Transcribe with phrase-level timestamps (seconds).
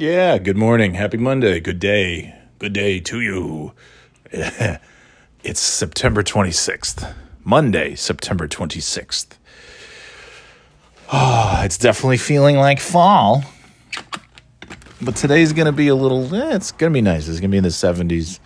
[0.00, 0.94] Yeah, good morning.
[0.94, 1.58] Happy Monday.
[1.58, 2.32] Good day.
[2.60, 3.72] Good day to you.
[4.30, 7.14] it's September 26th.
[7.42, 9.30] Monday, September 26th.
[11.12, 13.42] Oh, it's definitely feeling like fall.
[15.02, 17.26] But today's going to be a little, eh, it's going to be nice.
[17.26, 18.38] It's going to be in the 70s.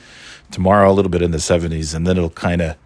[0.50, 1.94] Tomorrow, a little bit in the 70s.
[1.94, 2.76] And then it'll kind of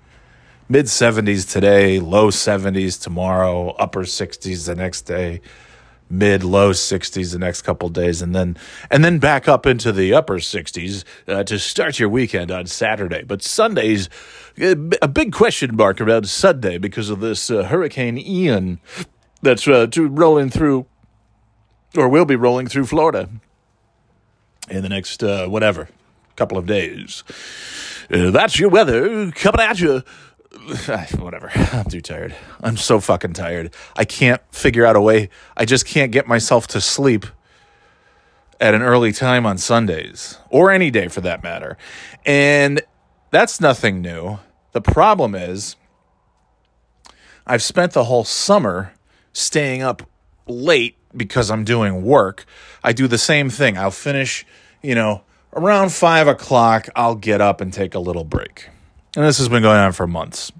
[0.68, 5.40] mid 70s today, low 70s tomorrow, upper 60s the next day
[6.08, 8.56] mid low 60s the next couple days and then
[8.90, 13.22] and then back up into the upper 60s uh, to start your weekend on Saturday.
[13.24, 14.08] But Sunday's
[14.60, 18.80] uh, a big question mark around Sunday because of this uh, hurricane Ian
[19.42, 20.86] that's uh, rolling through
[21.96, 23.28] or will be rolling through Florida
[24.68, 25.88] in the next uh, whatever
[26.36, 27.24] couple of days.
[28.10, 30.02] Uh, that's your weather coming at you
[31.18, 31.50] whatever.
[31.54, 32.34] I'm too tired.
[32.60, 33.74] I'm so fucking tired.
[33.96, 35.28] I can't figure out a way.
[35.56, 37.26] I just can't get myself to sleep
[38.60, 41.76] at an early time on Sundays or any day for that matter.
[42.24, 42.82] And
[43.30, 44.38] that's nothing new.
[44.72, 45.76] The problem is
[47.46, 48.92] I've spent the whole summer
[49.32, 50.02] staying up
[50.46, 52.44] late because I'm doing work.
[52.82, 53.76] I do the same thing.
[53.76, 54.46] I'll finish,
[54.82, 56.88] you know, around five o'clock.
[56.96, 58.68] I'll get up and take a little break
[59.16, 60.52] and this has been going on for months.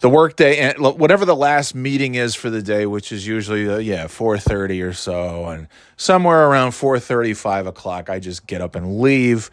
[0.00, 3.76] The workday and whatever the last meeting is for the day, which is usually uh,
[3.76, 8.62] yeah four thirty or so, and somewhere around four thirty five o'clock, I just get
[8.62, 9.50] up and leave.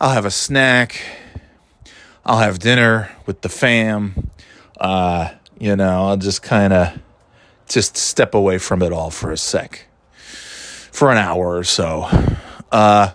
[0.00, 1.00] I'll have a snack.
[2.24, 4.30] I'll have dinner with the fam.
[4.80, 6.98] Uh, you know, I'll just kind of
[7.68, 9.86] just step away from it all for a sec,
[10.90, 12.08] for an hour or so.
[12.72, 13.10] Uh,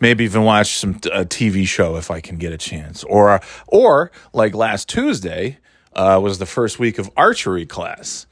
[0.00, 3.04] maybe even watch some a TV show if I can get a chance.
[3.04, 5.58] Or or like last Tuesday
[5.94, 8.26] uh, was the first week of archery class,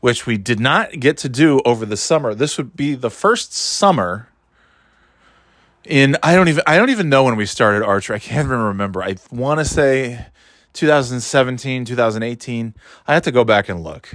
[0.00, 2.34] which we did not get to do over the summer.
[2.34, 4.28] This would be the first summer
[5.84, 8.16] in I don't even I don't even know when we started archery.
[8.16, 9.02] I can't even remember.
[9.02, 10.26] I want to say
[10.74, 12.74] 2017, 2018.
[13.06, 14.14] I have to go back and look.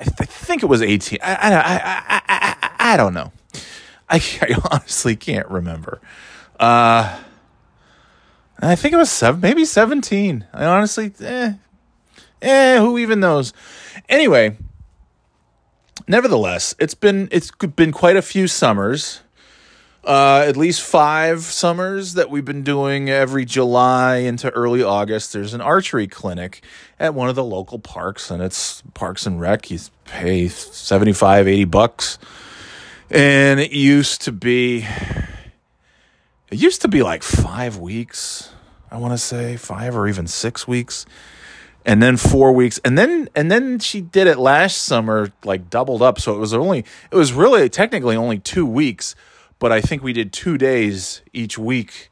[0.00, 1.18] I, th- I think it was 18.
[1.22, 3.32] I I, I, I, I don't know.
[4.12, 6.00] I, I honestly can't remember.
[6.60, 7.18] Uh,
[8.60, 10.46] I think it was seven, maybe 17.
[10.52, 11.54] I honestly, eh,
[12.40, 13.52] eh, who even knows?
[14.08, 14.56] Anyway,
[16.06, 19.22] nevertheless, it's been it's been quite a few summers.
[20.04, 25.32] Uh, at least five summers that we've been doing every July into early August.
[25.32, 26.64] There's an archery clinic
[26.98, 29.70] at one of the local parks, and it's Parks and Rec.
[29.70, 32.18] You pay 75, 80 bucks
[33.12, 34.86] and it used to be
[36.50, 38.50] it used to be like five weeks
[38.90, 41.04] i want to say five or even six weeks
[41.84, 46.00] and then four weeks and then and then she did it last summer like doubled
[46.00, 49.14] up so it was only it was really technically only two weeks
[49.58, 52.08] but i think we did two days each week.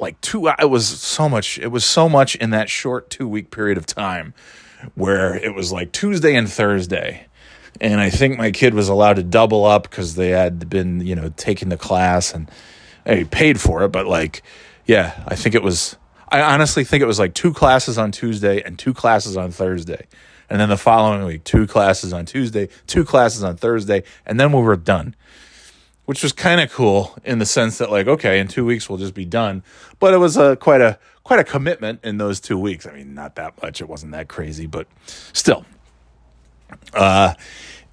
[0.00, 3.52] Like two it was so much it was so much in that short two week
[3.52, 4.34] period of time
[4.96, 7.26] where it was like tuesday and thursday
[7.82, 11.16] and I think my kid was allowed to double up because they had been, you
[11.16, 12.48] know, taking the class and
[13.02, 13.88] they paid for it.
[13.88, 14.42] But like,
[14.86, 15.96] yeah, I think it was.
[16.28, 20.06] I honestly think it was like two classes on Tuesday and two classes on Thursday,
[20.48, 24.52] and then the following week two classes on Tuesday, two classes on Thursday, and then
[24.52, 25.16] we were done.
[26.04, 28.98] Which was kind of cool in the sense that, like, okay, in two weeks we'll
[28.98, 29.62] just be done.
[30.00, 32.86] But it was a quite a quite a commitment in those two weeks.
[32.86, 33.80] I mean, not that much.
[33.80, 34.88] It wasn't that crazy, but
[35.32, 35.64] still,
[36.94, 37.34] uh,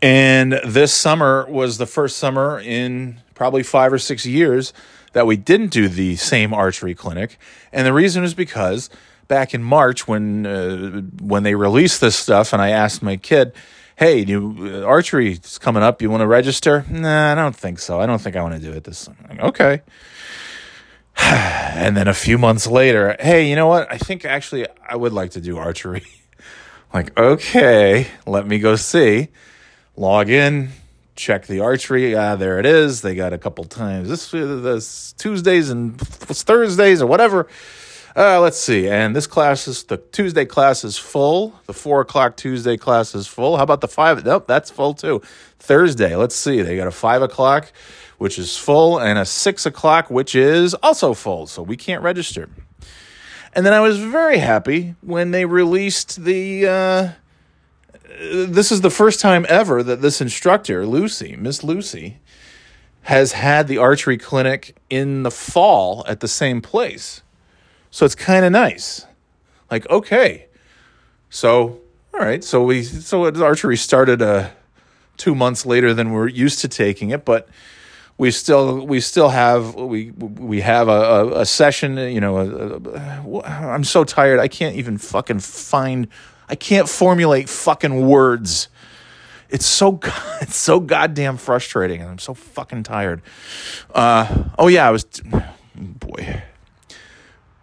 [0.01, 4.73] and this summer was the first summer in probably five or six years
[5.13, 7.37] that we didn't do the same archery clinic.
[7.71, 8.89] And the reason is because
[9.27, 13.53] back in March when uh, when they released this stuff, and I asked my kid,
[13.95, 16.01] "Hey, you, uh, archery is coming up.
[16.01, 17.99] You want to register?" Nah, I don't think so.
[17.99, 19.17] I don't think I want to do it this summer.
[19.29, 19.81] Like, okay.
[21.21, 23.91] and then a few months later, hey, you know what?
[23.91, 26.05] I think actually I would like to do archery.
[26.93, 29.29] Like, okay, let me go see.
[29.95, 30.69] Log in,
[31.15, 32.15] check the archery.
[32.15, 33.01] Ah, there it is.
[33.01, 34.09] They got a couple times.
[34.09, 37.47] This, this Tuesdays and Thursdays or whatever.
[38.15, 38.89] Uh, let's see.
[38.89, 41.53] And this class is the Tuesday class is full.
[41.67, 43.57] The four o'clock Tuesday class is full.
[43.57, 44.25] How about the five?
[44.25, 45.21] Nope, that's full too.
[45.59, 46.61] Thursday, let's see.
[46.61, 47.71] They got a five o'clock,
[48.17, 51.45] which is full, and a six o'clock, which is also full.
[51.45, 52.49] So we can't register.
[53.59, 56.65] And then I was very happy when they released the.
[56.65, 57.09] Uh,
[58.21, 62.19] this is the first time ever that this instructor, Lucy, Miss Lucy,
[63.01, 67.21] has had the archery clinic in the fall at the same place.
[67.91, 69.05] So it's kind of nice.
[69.69, 70.47] Like, okay.
[71.29, 71.81] So,
[72.13, 72.45] all right.
[72.45, 74.51] So we, so archery started uh,
[75.17, 77.49] two months later than we're used to taking it, but
[78.19, 81.97] we still we still have we we have a, a, a session.
[81.97, 84.39] You know, a, I'm so tired.
[84.39, 86.09] I can't even fucking find.
[86.49, 88.67] I can't formulate fucking words.
[89.49, 90.01] It's so
[90.41, 93.21] it's so goddamn frustrating, and I'm so fucking tired.
[93.95, 95.05] Uh, oh yeah, I was
[95.73, 96.43] boy,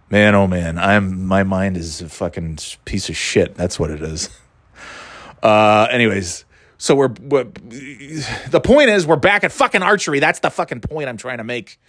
[0.08, 3.56] man, oh man, I'm my mind is a fucking piece of shit.
[3.56, 4.30] That's what it is.
[5.42, 6.45] Uh, anyways,
[6.78, 10.20] so we're, we're, the point is we're back at fucking archery.
[10.20, 11.80] That's the fucking point I'm trying to make.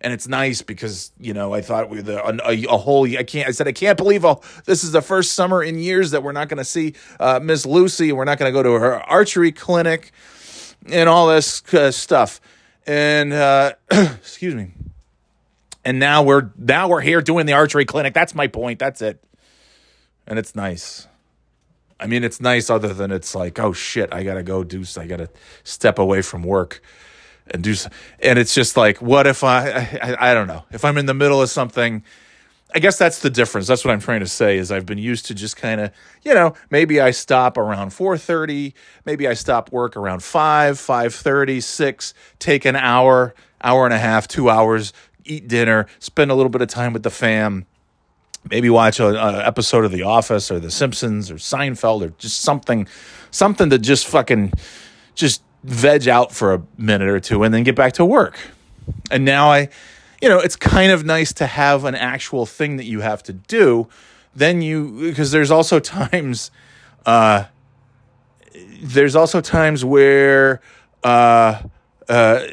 [0.00, 3.48] And it's nice because you know I thought we the a, a, whole I can't
[3.48, 6.32] I said I can't believe oh, this is the first summer in years that we're
[6.32, 8.12] not going to see uh, Miss Lucy.
[8.12, 10.12] We're not going to go to her archery clinic
[10.86, 12.42] and all this uh, stuff.
[12.86, 14.72] And uh, excuse me.
[15.82, 18.12] And now we're now we're here doing the archery clinic.
[18.12, 18.78] That's my point.
[18.78, 19.24] That's it.
[20.26, 21.08] And it's nice
[21.98, 25.06] I mean, it's nice other than it's like, oh shit, I gotta go do, I
[25.06, 25.30] gotta
[25.64, 26.82] step away from work
[27.48, 27.74] and do,
[28.20, 31.14] and it's just like, what if I, I, I don't know, if I'm in the
[31.14, 32.02] middle of something,
[32.74, 33.68] I guess that's the difference.
[33.68, 36.34] That's what I'm trying to say is I've been used to just kind of, you
[36.34, 38.74] know, maybe I stop around 4:30,
[39.06, 44.28] maybe I stop work around 5, 5:30, 6, take an hour, hour and a half,
[44.28, 44.92] 2 hours,
[45.24, 47.66] eat dinner, spend a little bit of time with the fam,
[48.50, 52.86] maybe watch an episode of The Office or The Simpsons or Seinfeld or just something,
[53.30, 54.52] something to just fucking
[55.14, 58.38] just veg out for a minute or two and then get back to work.
[59.10, 59.68] And now I,
[60.22, 63.32] you know, it's kind of nice to have an actual thing that you have to
[63.32, 63.88] do.
[64.34, 66.50] Then you, because there's also times,
[67.04, 67.44] uh,
[68.80, 70.60] there's also times where,
[71.02, 71.62] uh,
[72.08, 72.46] uh,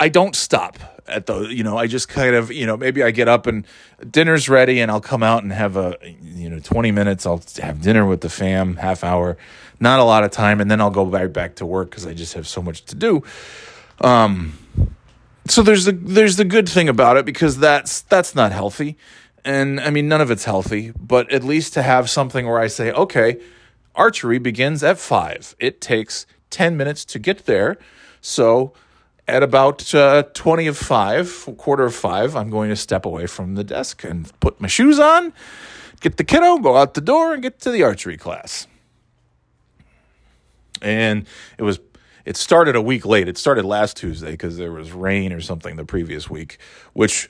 [0.00, 3.10] I don't stop at the you know I just kind of you know maybe I
[3.10, 3.66] get up and
[4.08, 7.26] dinner's ready and I'll come out and have a you know 20 minutes.
[7.26, 9.36] I'll have dinner with the fam half hour
[9.80, 10.60] not a lot of time.
[10.60, 12.94] And then I'll go back back to work cuz I just have so much to
[12.94, 13.22] do.
[14.00, 14.58] Um
[15.48, 18.96] so there's the there's the good thing about it because that's that's not healthy.
[19.44, 22.68] And I mean none of it's healthy but at least to have something where I
[22.68, 23.40] say okay
[23.94, 27.76] archery begins at 5 it takes 10 minutes to get there.
[28.20, 28.72] So
[29.28, 33.54] at about uh, 20 of 5, quarter of 5, I'm going to step away from
[33.54, 35.32] the desk and put my shoes on,
[36.00, 38.66] get the kiddo, go out the door, and get to the archery class.
[40.80, 41.26] And
[41.58, 41.78] it was
[42.24, 43.28] it started a week late.
[43.28, 46.58] It started last Tuesday because there was rain or something the previous week,
[46.92, 47.28] which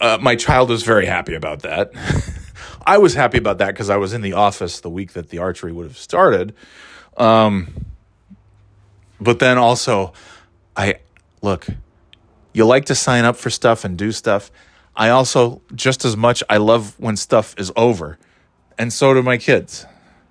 [0.00, 1.92] uh, my child was very happy about that.
[2.86, 5.38] I was happy about that because I was in the office the week that the
[5.38, 6.54] archery would have started.
[7.16, 7.86] Um,
[9.20, 10.12] but then also,
[10.76, 10.96] I
[11.42, 11.66] look,
[12.52, 14.50] you like to sign up for stuff and do stuff.
[14.94, 18.18] I also, just as much, I love when stuff is over.
[18.78, 19.86] And so do my kids.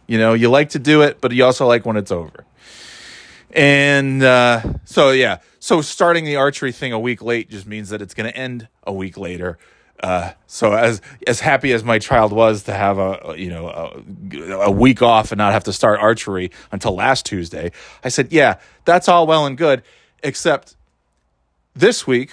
[0.07, 2.45] You know, you like to do it, but you also like when it's over.
[3.51, 5.39] And uh, so, yeah.
[5.59, 8.67] So starting the archery thing a week late just means that it's going to end
[8.83, 9.57] a week later.
[10.01, 14.51] Uh, so as as happy as my child was to have a you know a,
[14.61, 17.71] a, week off and not have to start archery until last Tuesday,
[18.03, 19.83] I said, yeah, that's all well and good,
[20.23, 20.75] except
[21.75, 22.31] this week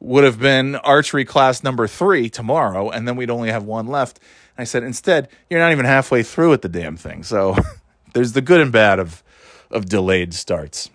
[0.00, 4.18] would have been archery class number three tomorrow, and then we'd only have one left.
[4.56, 7.22] And I said, instead, you're not even halfway through with the damn thing.
[7.22, 7.56] So
[8.14, 9.22] there's the good and bad of
[9.70, 10.90] of delayed starts.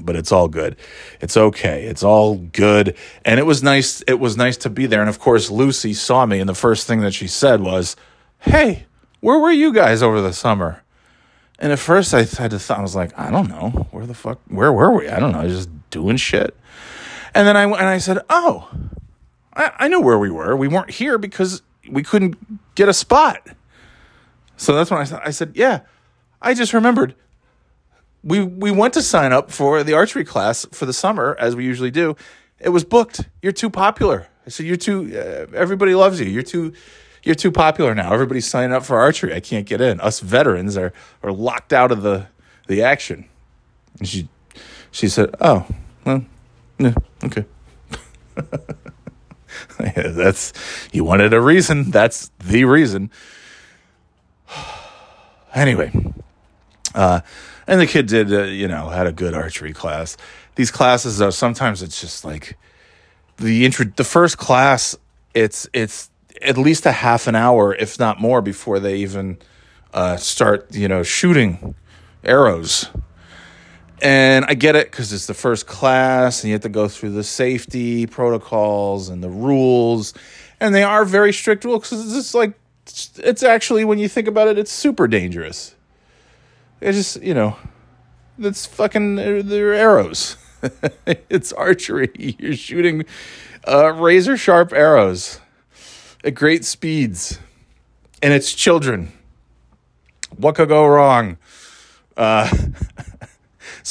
[0.00, 0.76] But it's all good.
[1.20, 1.84] It's okay.
[1.84, 2.96] It's all good.
[3.24, 4.02] And it was nice.
[4.02, 5.00] It was nice to be there.
[5.00, 7.96] And of course, Lucy saw me, and the first thing that she said was,
[8.38, 8.86] Hey,
[9.20, 10.82] where were you guys over the summer?
[11.58, 13.68] And at first I had to thought I was like, I don't know.
[13.90, 15.08] Where the fuck where were we?
[15.08, 15.40] I don't know.
[15.40, 16.56] I just doing shit.
[17.34, 18.68] And then I and I said, "Oh,
[19.54, 20.56] I, I where we were.
[20.56, 22.36] We weren't here because we couldn't
[22.74, 23.46] get a spot."
[24.56, 25.80] So that's when I said, "I said, yeah,
[26.42, 27.14] I just remembered.
[28.22, 31.64] We we went to sign up for the archery class for the summer as we
[31.64, 32.16] usually do.
[32.58, 33.28] It was booked.
[33.42, 35.10] You're too popular." I said, "You're too.
[35.14, 36.26] Uh, everybody loves you.
[36.26, 36.72] You're too."
[37.22, 38.14] You're too popular now.
[38.14, 39.34] Everybody's signing up for archery.
[39.34, 40.00] I can't get in.
[40.00, 40.90] Us veterans are,
[41.22, 42.28] are locked out of the,
[42.66, 43.28] the action.
[43.98, 44.28] And she
[44.90, 45.66] she said, "Oh,
[46.04, 46.24] well,
[46.78, 46.94] yeah,
[47.24, 47.44] okay."
[49.80, 50.52] yeah, that's
[50.92, 51.90] you wanted a reason.
[51.90, 53.10] That's the reason.
[55.54, 55.92] anyway,
[56.94, 57.20] uh,
[57.66, 60.16] and the kid did, uh, you know, had a good archery class.
[60.56, 62.58] These classes, though, sometimes it's just like
[63.36, 63.86] the intro.
[63.96, 64.96] The first class,
[65.34, 66.10] it's it's
[66.42, 69.38] at least a half an hour, if not more, before they even
[69.92, 71.74] uh, start, you know, shooting
[72.24, 72.88] arrows
[74.02, 77.10] and I get it because it's the first class and you have to go through
[77.10, 80.14] the safety protocols and the rules.
[80.60, 82.54] And they are very strict rules because it's like,
[83.16, 85.74] it's actually, when you think about it, it's super dangerous.
[86.80, 87.56] It's just, you know,
[88.38, 90.36] that's fucking they're arrows.
[91.06, 92.10] it's archery.
[92.38, 93.04] You're shooting
[93.66, 95.40] uh, razor sharp arrows
[96.24, 97.38] at great speeds,
[98.22, 99.12] and it's children.
[100.36, 101.38] What could go wrong?
[102.16, 102.50] Uh,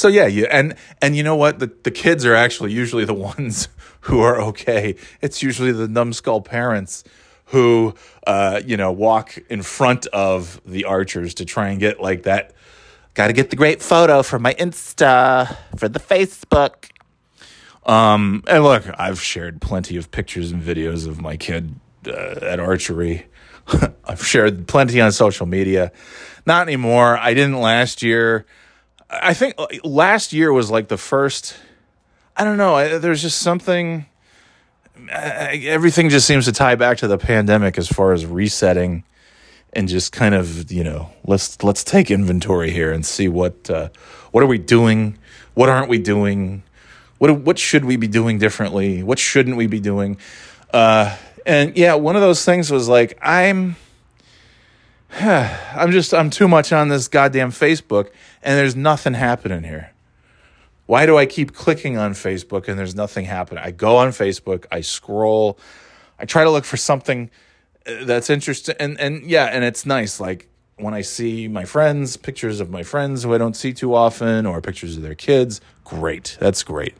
[0.00, 1.58] so yeah, you and and you know what?
[1.58, 3.68] The the kids are actually usually the ones
[4.00, 4.96] who are okay.
[5.20, 7.04] It's usually the numbskull parents
[7.46, 7.94] who
[8.26, 12.54] uh, you know walk in front of the archers to try and get like that.
[13.12, 16.90] Got to get the great photo for my Insta for the Facebook.
[17.84, 21.74] Um, and look, I've shared plenty of pictures and videos of my kid
[22.06, 23.26] uh, at archery.
[24.06, 25.92] I've shared plenty on social media.
[26.46, 27.18] Not anymore.
[27.18, 28.46] I didn't last year.
[29.10, 31.56] I think last year was like the first.
[32.36, 32.98] I don't know.
[32.98, 34.06] There's just something.
[35.10, 39.02] Everything just seems to tie back to the pandemic as far as resetting,
[39.72, 43.88] and just kind of you know let's let's take inventory here and see what uh,
[44.30, 45.18] what are we doing,
[45.54, 46.62] what aren't we doing,
[47.18, 50.18] what what should we be doing differently, what shouldn't we be doing,
[50.72, 53.76] uh, and yeah, one of those things was like I'm
[55.20, 58.10] I'm just I'm too much on this goddamn Facebook
[58.42, 59.90] and there's nothing happening here.
[60.86, 63.62] Why do I keep clicking on Facebook and there's nothing happening?
[63.64, 65.58] I go on Facebook, I scroll,
[66.18, 67.30] I try to look for something
[67.86, 72.16] uh, that's interesting and and yeah, and it's nice like when I see my friends,
[72.16, 75.60] pictures of my friends who I don't see too often or pictures of their kids,
[75.84, 76.38] great.
[76.40, 76.94] That's great.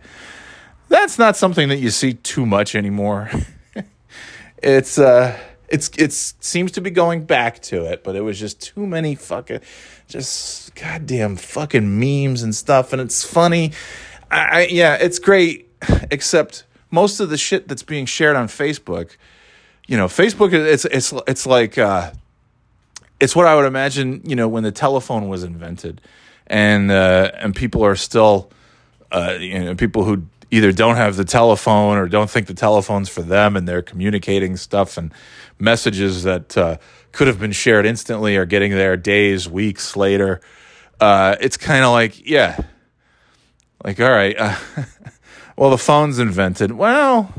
[0.88, 3.30] That's not something that you see too much anymore.
[4.62, 5.38] it's uh
[5.70, 9.14] it's it's seems to be going back to it, but it was just too many
[9.14, 9.60] fucking
[10.08, 13.72] just goddamn fucking memes and stuff, and it's funny.
[14.30, 15.70] I, I yeah, it's great,
[16.10, 19.16] except most of the shit that's being shared on Facebook,
[19.86, 22.12] you know, Facebook it's it's it's like uh,
[23.20, 26.00] it's what I would imagine, you know, when the telephone was invented,
[26.48, 28.50] and uh, and people are still,
[29.12, 33.08] uh, you know, people who either don't have the telephone or don't think the telephone's
[33.08, 35.12] for them and they're communicating stuff and
[35.58, 36.76] messages that uh,
[37.12, 40.40] could have been shared instantly are getting there days, weeks later.
[41.00, 42.60] Uh, it's kind of like, yeah,
[43.84, 44.56] like, all right, uh,
[45.56, 46.72] well, the phone's invented.
[46.72, 47.32] Well,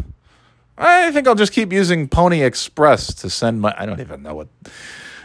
[0.77, 4.35] I think I'll just keep using Pony Express to send my, I don't even know
[4.35, 4.47] what.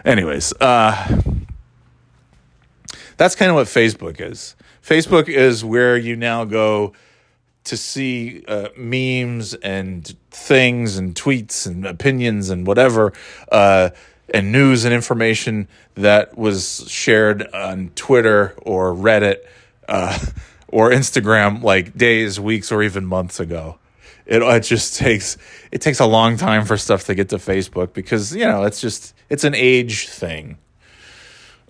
[0.05, 1.23] Anyways, uh,
[3.17, 4.55] that's kind of what Facebook is.
[4.83, 6.93] Facebook is where you now go
[7.67, 13.13] to see uh, memes and things and tweets and opinions and whatever
[13.53, 13.91] uh,
[14.33, 19.39] and news and information that was shared on Twitter or Reddit
[19.89, 20.19] uh,
[20.69, 23.79] or Instagram like days, weeks, or even months ago.
[24.27, 25.37] It, it just takes
[25.71, 28.81] it takes a long time for stuff to get to Facebook because you know it's
[28.81, 30.59] just it's an age thing.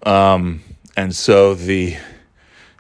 [0.03, 0.63] Um,
[0.97, 1.97] and so the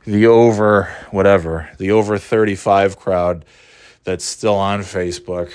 [0.06, 3.44] the over whatever the over 35 crowd
[4.04, 5.50] that's still on facebook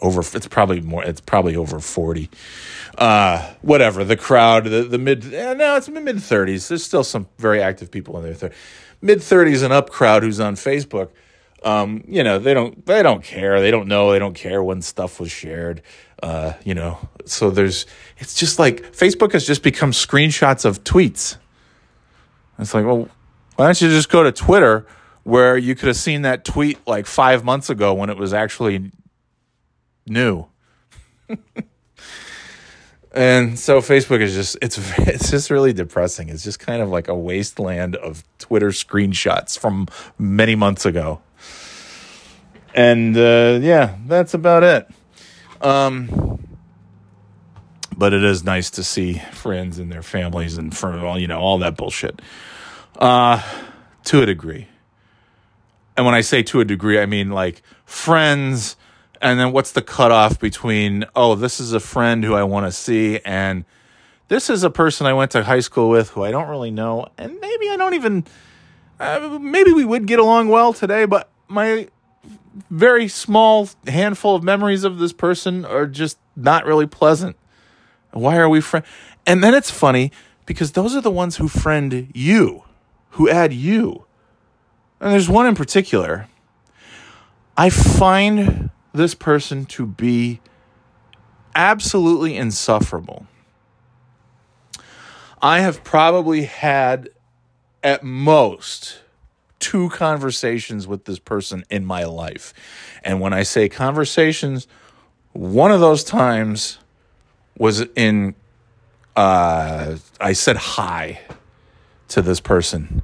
[0.00, 2.30] over it's probably more it's probably over 40
[2.96, 7.26] uh whatever the crowd the, the mid eh, no it's mid 30s there's still some
[7.38, 8.52] very active people in their
[9.02, 11.10] mid 30s and up crowd who's on facebook
[11.64, 13.60] um you know they don't they don't care.
[13.60, 14.12] They don't know.
[14.12, 15.82] They don't care when stuff was shared
[16.22, 16.98] uh you know.
[17.24, 17.86] So there's
[18.18, 21.36] it's just like facebook has just become screenshots of tweets.
[22.58, 23.08] It's like well
[23.56, 24.86] why don't you just go to Twitter
[25.22, 28.90] where you could have seen that tweet like five months ago when it was actually
[30.06, 30.46] new?
[33.12, 36.28] and so Facebook is just it's it's just really depressing.
[36.28, 39.86] It's just kind of like a wasteland of Twitter screenshots from
[40.18, 41.20] many months ago.
[42.74, 44.88] And uh, yeah, that's about it.
[45.60, 46.40] Um,
[47.96, 51.38] but it is nice to see friends and their families and for all you know
[51.38, 52.20] all that bullshit.
[52.98, 53.42] Uh,
[54.04, 54.68] to a degree.
[55.96, 58.76] And when I say to a degree, I mean like friends,
[59.22, 62.72] and then what's the cutoff between, oh, this is a friend who I want to
[62.72, 63.64] see, and
[64.28, 67.06] this is a person I went to high school with who I don't really know,
[67.16, 68.24] and maybe I don't even,
[69.00, 71.88] uh, maybe we would get along well today, but my
[72.70, 77.36] very small handful of memories of this person are just not really pleasant.
[78.12, 78.86] Why are we friends?
[79.26, 80.12] And then it's funny
[80.46, 82.63] because those are the ones who friend you
[83.14, 84.04] who add you.
[85.00, 86.28] And there's one in particular.
[87.56, 90.40] I find this person to be
[91.54, 93.26] absolutely insufferable.
[95.40, 97.10] I have probably had
[97.84, 99.02] at most
[99.60, 102.52] two conversations with this person in my life.
[103.04, 104.66] And when I say conversations,
[105.32, 106.78] one of those times
[107.56, 108.34] was in,
[109.14, 111.20] uh, I said hi
[112.14, 113.02] to this person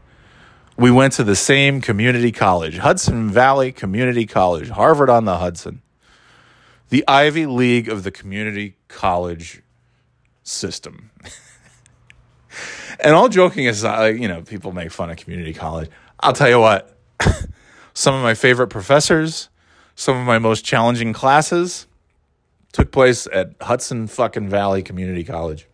[0.81, 5.83] we went to the same community college, Hudson Valley Community College, Harvard on the Hudson,
[6.89, 9.61] the Ivy League of the community college
[10.43, 11.11] system.
[13.01, 15.91] and all joking aside, you know, people make fun of community college.
[16.19, 16.97] I'll tell you what,
[17.93, 19.51] some of my favorite professors,
[19.95, 21.87] some of my most challenging classes
[22.73, 25.67] took place at Hudson fucking Valley Community College.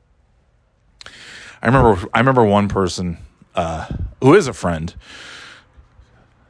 [1.62, 3.18] I remember I remember one person
[3.56, 3.86] uh,
[4.22, 4.94] who is a friend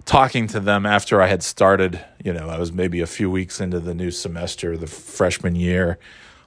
[0.05, 2.05] talking to them after I had started.
[2.25, 5.99] You know, I was maybe a few weeks into the new semester, the freshman year.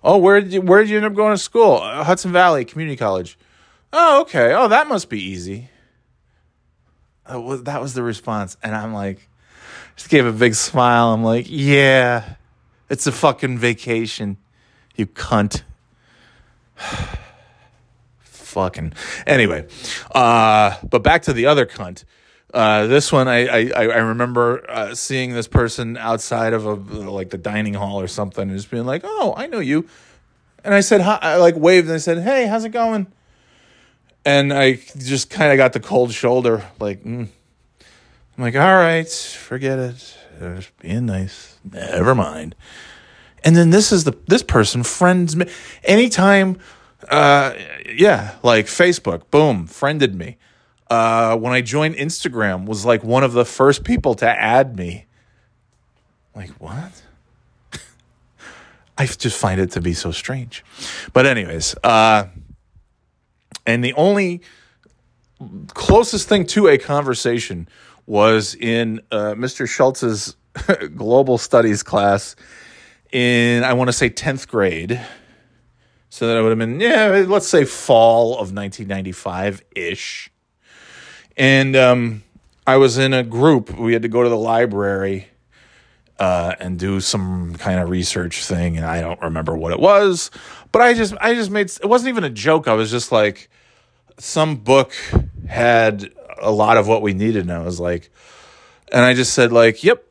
[0.03, 1.77] Oh, where did you where did you end up going to school?
[1.81, 3.37] Uh, Hudson Valley Community College.
[3.91, 4.53] Oh, okay.
[4.53, 5.69] Oh, that must be easy.
[7.27, 9.29] That was, that was the response, and I'm like,
[9.95, 11.13] just gave a big smile.
[11.13, 12.35] I'm like, yeah,
[12.89, 14.37] it's a fucking vacation,
[14.95, 15.61] you cunt.
[18.49, 18.93] Fucking
[19.25, 19.65] anyway.
[20.13, 22.03] Uh, but back to the other cunt.
[22.53, 27.29] Uh, this one, I I, I remember uh, seeing this person outside of a like
[27.29, 29.87] the dining hall or something, and just being like, "Oh, I know you,"
[30.63, 33.07] and I said, "Hi," I like waved and I said, "Hey, how's it going?"
[34.25, 37.27] And I just kind of got the cold shoulder, like, mm.
[38.37, 42.55] I'm like, "All right, forget it, just being nice, never mind."
[43.43, 45.45] And then this is the this person friends me
[45.83, 46.57] anytime,
[47.07, 47.53] uh,
[47.87, 50.37] yeah, like Facebook, boom, friended me
[50.89, 55.05] uh, when I joined Instagram, was like one of the first people to add me.
[56.35, 57.03] Like, what?
[58.97, 60.63] I just find it to be so strange.
[61.13, 62.27] But, anyways, uh,
[63.65, 64.41] and the only
[65.73, 67.67] closest thing to a conversation
[68.07, 69.67] was in uh, Mr.
[69.67, 70.35] Schultz's
[70.95, 72.35] global studies class
[73.11, 74.99] in, I want to say, 10th grade.
[76.09, 80.31] So that would have been, yeah, let's say fall of 1995 ish.
[81.37, 82.23] And um,
[82.65, 83.77] I was in a group.
[83.77, 85.27] We had to go to the library
[86.17, 90.31] uh, and do some kind of research thing, and I don't remember what it was.
[90.71, 91.67] But I just, I just made.
[91.67, 92.67] It wasn't even a joke.
[92.67, 93.49] I was just like,
[94.17, 94.93] some book
[95.47, 98.11] had a lot of what we needed, and I was like,
[98.91, 100.05] and I just said like, yep.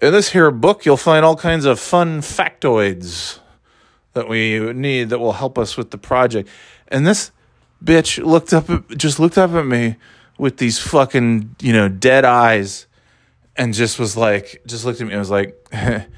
[0.00, 3.40] In this here book, you'll find all kinds of fun factoids
[4.18, 6.48] that we need that will help us with the project.
[6.88, 7.30] And this
[7.82, 9.94] bitch looked up, just looked up at me
[10.38, 12.86] with these fucking, you know, dead eyes
[13.56, 15.54] and just was like, just looked at me and was like,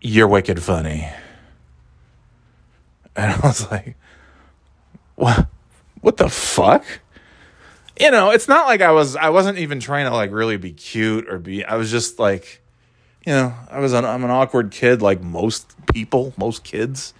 [0.00, 1.08] you're wicked funny.
[3.14, 3.96] And I was like,
[5.14, 5.46] what,
[6.00, 6.84] what the fuck?
[7.98, 10.72] You know, it's not like I was, I wasn't even trying to like really be
[10.72, 12.60] cute or be, I was just like,
[13.24, 17.14] you know, I was an, I'm an awkward kid like most people, most kids.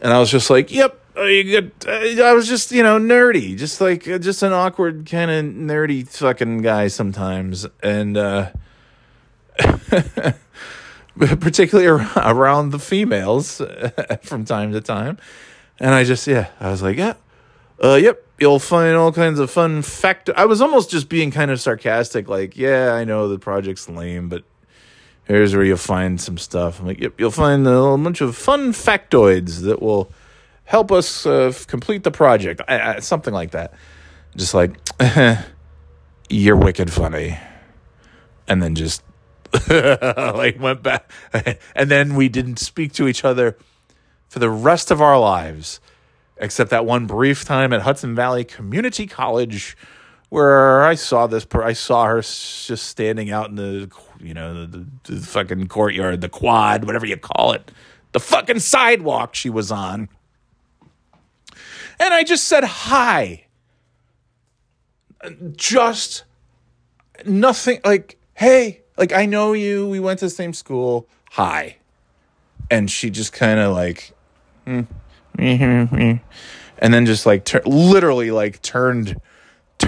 [0.00, 4.06] And I was just like, yep, uh, I was just, you know, nerdy, just like
[4.06, 8.50] uh, just an awkward kind of nerdy fucking guy sometimes, and uh,
[11.18, 13.60] particularly around the females
[14.22, 15.18] from time to time.
[15.80, 17.14] And I just, yeah, I was like, yeah,
[17.82, 20.30] uh, yep, you'll find all kinds of fun fact.
[20.36, 24.28] I was almost just being kind of sarcastic, like, yeah, I know the project's lame,
[24.28, 24.44] but
[25.28, 26.80] here's where you'll find some stuff.
[26.80, 30.10] I'm like, yep, you'll find a bunch of fun factoids that will
[30.64, 32.62] help us uh, complete the project.
[32.66, 33.74] I, I, something like that.
[34.36, 34.76] Just like,
[36.28, 37.38] you're wicked funny.
[38.48, 39.02] And then just
[39.68, 41.10] like went back.
[41.74, 43.56] and then we didn't speak to each other
[44.28, 45.80] for the rest of our lives,
[46.38, 49.76] except that one brief time at Hudson Valley Community College
[50.28, 51.46] where I saw this.
[51.54, 56.28] I saw her just standing out in the, you know, the, the, fucking courtyard, the
[56.28, 57.70] quad, whatever you call it,
[58.12, 60.08] the fucking sidewalk she was on
[62.00, 63.44] and I just said hi.
[65.56, 66.24] Just
[67.24, 71.08] nothing like, hey, like I know you, we went to the same school.
[71.32, 71.78] Hi.
[72.70, 74.12] And she just kind of like
[74.66, 74.86] mm,
[75.38, 79.20] and then just like literally like turned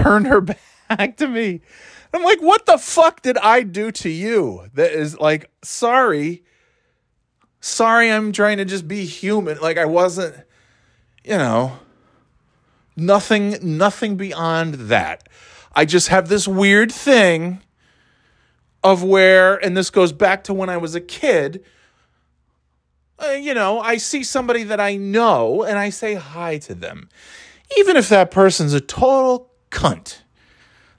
[0.01, 0.41] turned her
[0.89, 1.61] back to me.
[2.13, 4.69] I'm like, what the fuck did I do to you?
[4.73, 6.43] That is like, sorry.
[7.61, 9.59] Sorry, I'm trying to just be human.
[9.59, 10.35] Like I wasn't,
[11.23, 11.79] you know.
[12.97, 15.29] Nothing, nothing beyond that.
[15.73, 17.61] I just have this weird thing
[18.83, 21.63] of where, and this goes back to when I was a kid.
[23.17, 27.07] Uh, you know, I see somebody that I know and I say hi to them,
[27.77, 30.19] even if that person's a total cunt.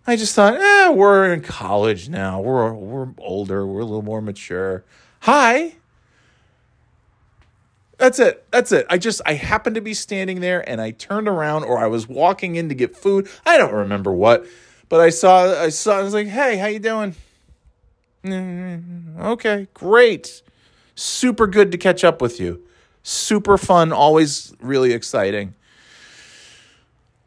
[0.06, 2.40] I just thought, eh, we're in college now.
[2.40, 3.64] We're we're older.
[3.64, 4.84] We're a little more mature.
[5.20, 5.74] Hi.
[7.98, 8.44] That's it.
[8.50, 8.84] That's it.
[8.90, 12.08] I just I happened to be standing there and I turned around or I was
[12.08, 13.28] walking in to get food.
[13.46, 14.44] I don't remember what,
[14.88, 17.14] But I saw, I saw, I was like, hey, how you doing?
[18.24, 20.42] Mm, okay, great.
[20.96, 22.62] Super good to catch up with you.
[23.04, 25.54] Super fun, always really exciting.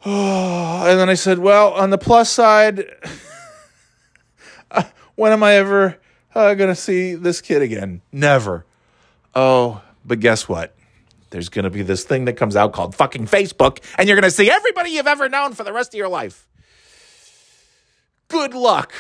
[0.08, 2.86] and then I said, well, on the plus side,
[5.16, 5.98] when am I ever
[6.36, 8.04] uh, going to see this kid again?
[8.12, 8.66] Never.
[9.34, 10.76] Oh, but guess what?
[11.32, 14.30] There's going to be this thing that comes out called fucking Facebook, and you're going
[14.30, 16.48] to see everybody you've ever known for the rest of your life.
[18.28, 18.94] Good luck.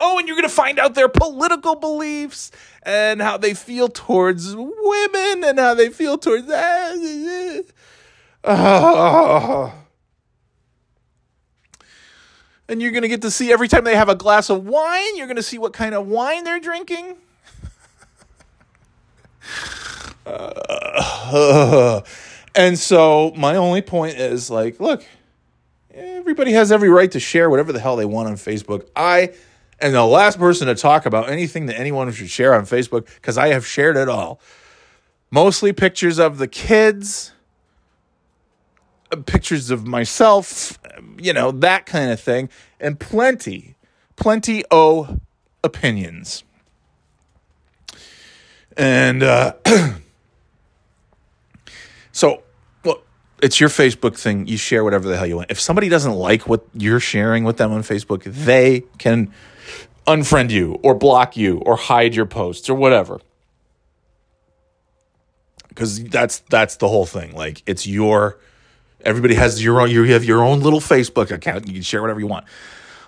[0.00, 2.52] Oh, and you're going to find out their political beliefs
[2.84, 6.46] and how they feel towards women and how they feel towards
[8.48, 9.72] Oh.
[12.70, 15.16] And you're going to get to see every time they have a glass of wine,
[15.16, 17.16] you're going to see what kind of wine they're drinking.
[20.26, 22.02] Uh,
[22.54, 25.02] and so my only point is like, look,
[25.94, 28.86] everybody has every right to share whatever the hell they want on Facebook.
[28.94, 29.32] I
[29.80, 33.38] am the last person to talk about anything that anyone should share on Facebook because
[33.38, 34.40] I have shared it all.
[35.30, 37.37] Mostly pictures of the kids, uh,
[39.16, 40.78] pictures of myself,
[41.18, 42.48] you know, that kind of thing,
[42.80, 43.76] and plenty,
[44.16, 45.18] plenty o
[45.64, 46.44] opinions.
[48.76, 49.54] And uh,
[52.12, 52.42] so,
[52.84, 53.02] well,
[53.42, 54.46] it's your Facebook thing.
[54.46, 55.50] You share whatever the hell you want.
[55.50, 59.32] If somebody doesn't like what you're sharing with them on Facebook, they can
[60.06, 63.20] unfriend you or block you or hide your posts or whatever.
[65.68, 67.34] Because that's that's the whole thing.
[67.34, 68.38] Like it's your
[69.04, 71.66] everybody has your own you have your own little Facebook account.
[71.66, 72.46] You can share whatever you want.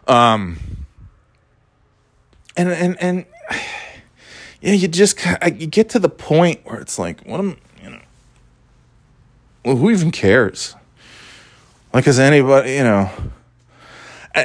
[0.07, 0.59] Um
[2.57, 3.27] and and and
[4.61, 8.01] yeah, you just you get to the point where it's like, what am you know?
[9.65, 10.75] Well, who even cares?
[11.93, 13.11] Like, is anybody you know?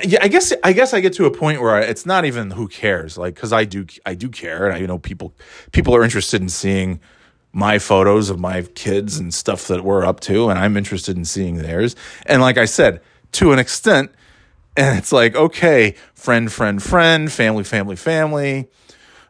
[0.04, 2.68] Yeah, I guess I guess I get to a point where it's not even who
[2.68, 5.34] cares, like because I do I do care, and I, you know people
[5.72, 7.00] people are interested in seeing
[7.56, 11.26] my photos of my kids and stuff that we're up to, and I'm interested in
[11.26, 11.96] seeing theirs.
[12.26, 13.02] And like I said,
[13.34, 14.12] to an extent,
[14.78, 18.68] and it's like okay, friend, friend, friend, family, family, family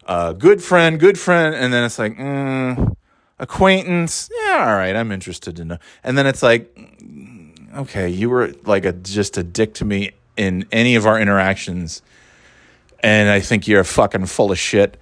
[0.06, 2.96] uh, good friend, good friend, and then it's like mm,
[3.40, 4.30] acquaintance.
[4.32, 5.70] Yeah, all right, I'm interested in.
[5.70, 5.78] know.
[6.04, 10.12] And then it's like, mm, okay, you were like a just a dick to me
[10.38, 12.02] in any of our interactions,
[13.02, 14.98] and I think you're fucking full of shit.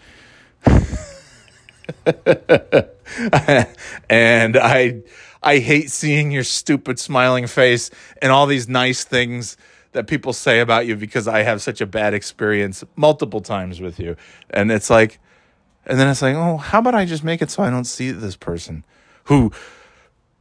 [4.10, 5.02] and I
[5.44, 7.90] I hate seeing your stupid smiling face
[8.22, 9.58] and all these nice things
[9.92, 14.00] that people say about you because I have such a bad experience multiple times with
[14.00, 14.16] you.
[14.50, 15.20] And it's like,
[15.86, 18.12] and then it's like, oh, how about I just make it so I don't see
[18.12, 18.86] this person
[19.26, 19.52] who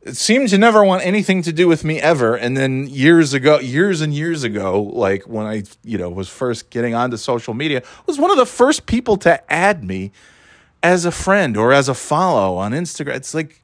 [0.07, 2.35] seemed to never want anything to do with me ever.
[2.35, 6.71] And then years ago, years and years ago, like when I, you know, was first
[6.71, 10.13] getting onto social media, was one of the first people to add me
[10.83, 13.17] as a friend or as a follow on Instagram.
[13.17, 13.63] It's like,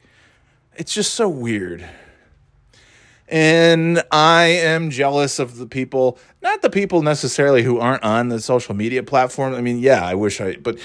[0.76, 1.88] it's just so weird.
[3.28, 8.40] And I am jealous of the people, not the people necessarily who aren't on the
[8.40, 9.54] social media platform.
[9.54, 10.78] I mean, yeah, I wish I, but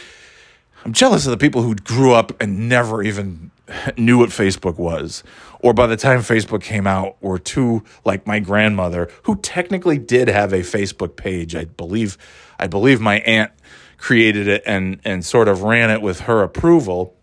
[0.83, 3.51] I'm jealous of the people who grew up and never even
[3.97, 5.23] knew what Facebook was.
[5.61, 10.27] Or by the time Facebook came out, were too like my grandmother, who technically did
[10.27, 11.55] have a Facebook page.
[11.55, 12.17] I believe,
[12.59, 13.51] I believe my aunt
[13.97, 17.15] created it and and sort of ran it with her approval.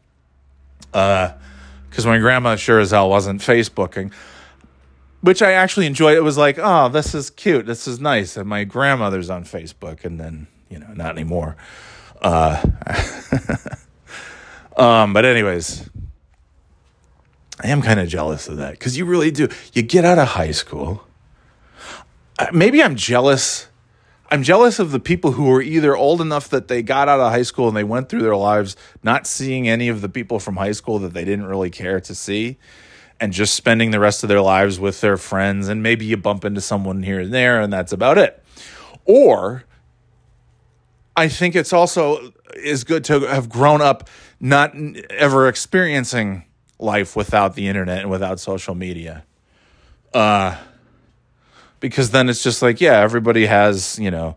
[0.93, 1.33] Uh,
[1.89, 4.13] because my grandma sure as hell wasn't Facebooking
[5.21, 6.17] which I actually enjoyed.
[6.17, 7.67] It was like, oh, this is cute.
[7.67, 8.37] This is nice.
[8.37, 11.57] And my grandmother's on Facebook, and then you know, not anymore.
[12.23, 12.63] Uh,
[14.77, 15.89] um, but anyways,
[17.63, 19.49] I am kind of jealous of that because you really do.
[19.73, 21.05] You get out of high school.
[22.39, 23.67] Uh, maybe I'm jealous.
[24.31, 27.33] I'm jealous of the people who were either old enough that they got out of
[27.33, 30.57] high school and they went through their lives not seeing any of the people from
[30.57, 32.57] high school that they didn't really care to see
[33.19, 35.69] and just spending the rest of their lives with their friends.
[35.69, 38.43] And maybe you bump into someone here and there and that's about it.
[39.05, 39.65] Or
[41.17, 44.75] i think it's also is good to have grown up not
[45.11, 46.45] ever experiencing
[46.79, 49.25] life without the internet and without social media.
[50.15, 50.57] Uh
[51.81, 54.37] because then it's just like yeah everybody has you know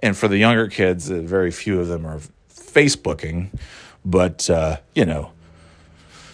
[0.00, 3.50] and for the younger kids uh, very few of them are facebooking
[4.04, 5.32] but uh you know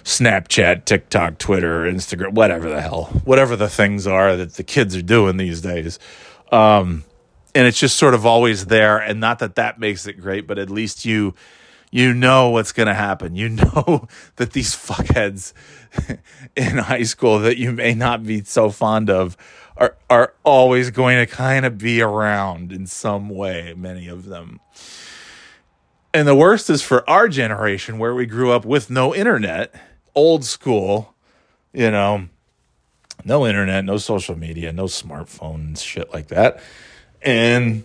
[0.05, 5.03] Snapchat, TikTok, Twitter, Instagram, whatever the hell, whatever the things are that the kids are
[5.03, 5.99] doing these days.
[6.51, 7.05] Um,
[7.55, 8.97] and it's just sort of always there.
[8.97, 11.35] And not that that makes it great, but at least you
[11.91, 13.35] you know what's going to happen.
[13.35, 15.53] You know that these fuckheads
[16.57, 19.37] in high school that you may not be so fond of
[19.79, 24.61] are are always going to kind of be around in some way, many of them.
[26.13, 29.75] And the worst is for our generation where we grew up with no internet,
[30.15, 31.15] old school,
[31.73, 32.29] you know,
[33.25, 36.61] no internet, no social media, no smartphones, shit like that.
[37.23, 37.85] And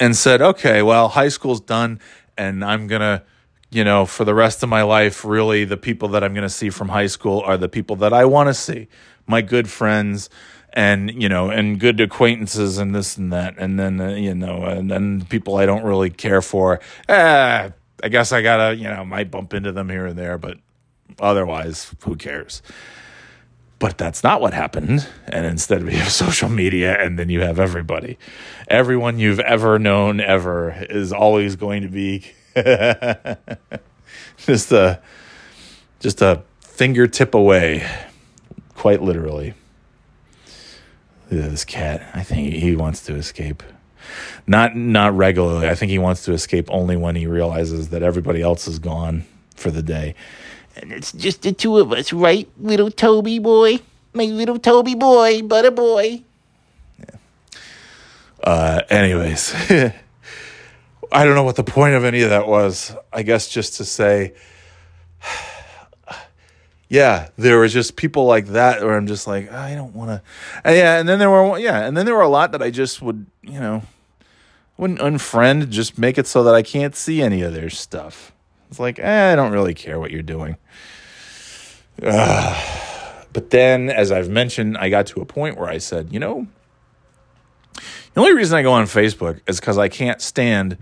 [0.00, 2.00] and said, "Okay, well, high school's done
[2.36, 3.22] and I'm going to
[3.70, 6.48] you know, for the rest of my life, really the people that I'm going to
[6.48, 8.88] see from high school are the people that I want to see,
[9.26, 10.30] my good friends,
[10.72, 14.64] and you know, and good acquaintances, and this and that, and then uh, you know,
[14.64, 16.80] and then people I don't really care for.
[17.08, 17.70] Eh,
[18.02, 20.58] I guess I gotta, you know, might bump into them here and there, but
[21.18, 22.62] otherwise, who cares?
[23.78, 25.06] But that's not what happened.
[25.26, 28.18] And instead, we have social media, and then you have everybody.
[28.68, 32.24] Everyone you've ever known ever is always going to be
[34.36, 35.00] just a
[36.00, 37.88] just a fingertip away,
[38.74, 39.54] quite literally.
[41.30, 43.62] This cat, I think he wants to escape.
[44.46, 45.68] Not not regularly.
[45.68, 49.24] I think he wants to escape only when he realizes that everybody else is gone
[49.54, 50.14] for the day.
[50.76, 53.80] And it's just the two of us, right, little Toby boy?
[54.14, 56.22] My little Toby boy, butter boy.
[56.98, 57.16] Yeah.
[58.42, 59.54] Uh, anyways.
[61.10, 62.94] I don't know what the point of any of that was.
[63.12, 64.34] I guess just to say,
[66.88, 70.22] yeah, there was just people like that where I'm just like, I don't want to.
[70.72, 73.02] Yeah, and then there were yeah, and then there were a lot that I just
[73.02, 73.82] would you know
[74.76, 78.32] wouldn't unfriend, just make it so that I can't see any of their stuff.
[78.70, 80.56] It's like eh, I don't really care what you're doing.
[83.30, 86.46] But then, as I've mentioned, I got to a point where I said, you know,
[88.14, 90.78] the only reason I go on Facebook is because I can't stand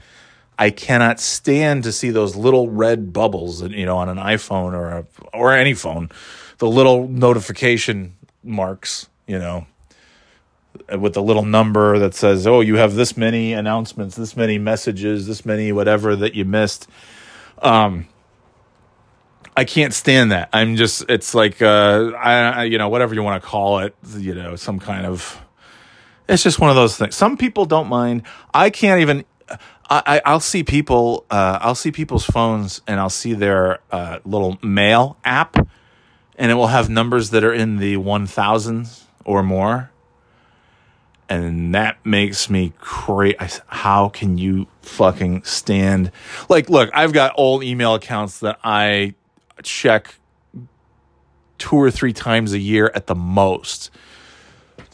[0.59, 4.88] I cannot stand to see those little red bubbles, you know, on an iPhone or
[4.88, 6.11] a, or any phone,
[6.59, 9.66] the little notification marks, you know,
[10.99, 15.27] with the little number that says, "Oh, you have this many announcements, this many messages,
[15.27, 16.88] this many whatever that you missed."
[17.59, 18.07] Um,
[19.57, 20.51] I can't stand that.
[20.53, 24.35] I'm just, it's like, uh, I, you know, whatever you want to call it, you
[24.35, 25.42] know, some kind of.
[26.29, 27.14] It's just one of those things.
[27.14, 28.25] Some people don't mind.
[28.53, 29.25] I can't even
[29.88, 31.25] I, I'll see people.
[31.31, 35.57] Uh, I'll see people's phones, and I'll see their uh, little mail app,
[36.37, 39.90] and it will have numbers that are in the one thousands or more,
[41.29, 43.37] and that makes me crazy.
[43.66, 46.11] How can you fucking stand?
[46.49, 49.14] Like, look, I've got old email accounts that I
[49.62, 50.16] check
[51.59, 53.90] two or three times a year at the most,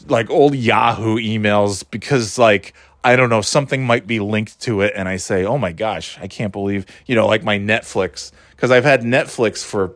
[0.07, 4.93] like old Yahoo emails, because like I don't know, something might be linked to it,
[4.95, 8.71] and I say, oh my gosh, I can't believe, you know, like my Netflix, because
[8.71, 9.93] I've had Netflix for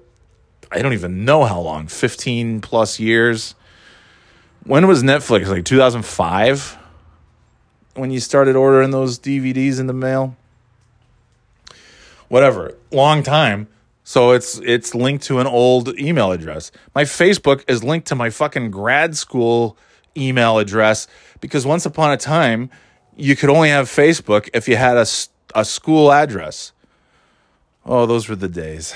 [0.72, 3.56] I don't even know how long 15 plus years.
[4.66, 5.48] When was Netflix?
[5.48, 6.78] Like 2005?
[7.94, 10.36] When you started ordering those DVDs in the mail?
[12.28, 12.76] Whatever.
[12.92, 13.68] Long time.
[14.04, 16.72] So it's it's linked to an old email address.
[16.94, 19.78] My Facebook is linked to my fucking grad school
[20.16, 21.08] email address
[21.42, 22.70] because once upon a time
[23.18, 25.06] you could only have Facebook if you had a,
[25.56, 26.72] a school address.
[27.86, 28.94] Oh, those were the days.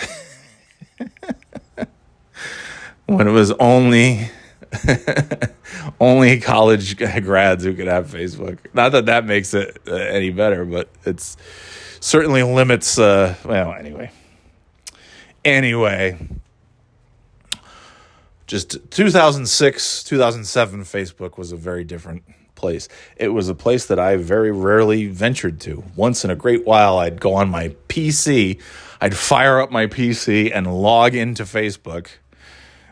[3.08, 4.30] when it was only
[6.00, 8.60] only college grads who could have Facebook.
[8.74, 11.36] Not that that makes it uh, any better, but it's
[12.00, 14.12] certainly limits uh, well, anyway.
[15.44, 16.18] Anyway,
[18.46, 22.24] just 2006, 2007 Facebook was a very different
[22.62, 22.88] place.
[23.18, 25.84] It was a place that I very rarely ventured to.
[25.96, 28.62] Once in a great while, I'd go on my PC,
[29.02, 32.08] I'd fire up my PC and log into Facebook,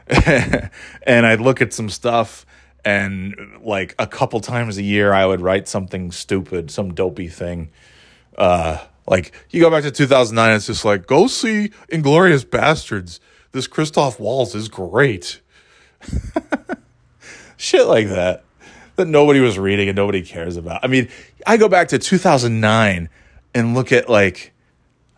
[1.03, 2.45] and I'd look at some stuff.
[2.84, 7.69] And like a couple times a year, I would write something stupid, some dopey thing.
[8.38, 13.19] Uh, like you go back to 2009, it's just like, go see Inglourious Basterds.
[13.51, 15.41] This Christoph Waltz is great.
[17.58, 18.43] Shit like that
[19.00, 20.84] that nobody was reading and nobody cares about.
[20.84, 21.08] I mean,
[21.48, 23.10] I go back to 2009
[23.56, 24.54] and look at like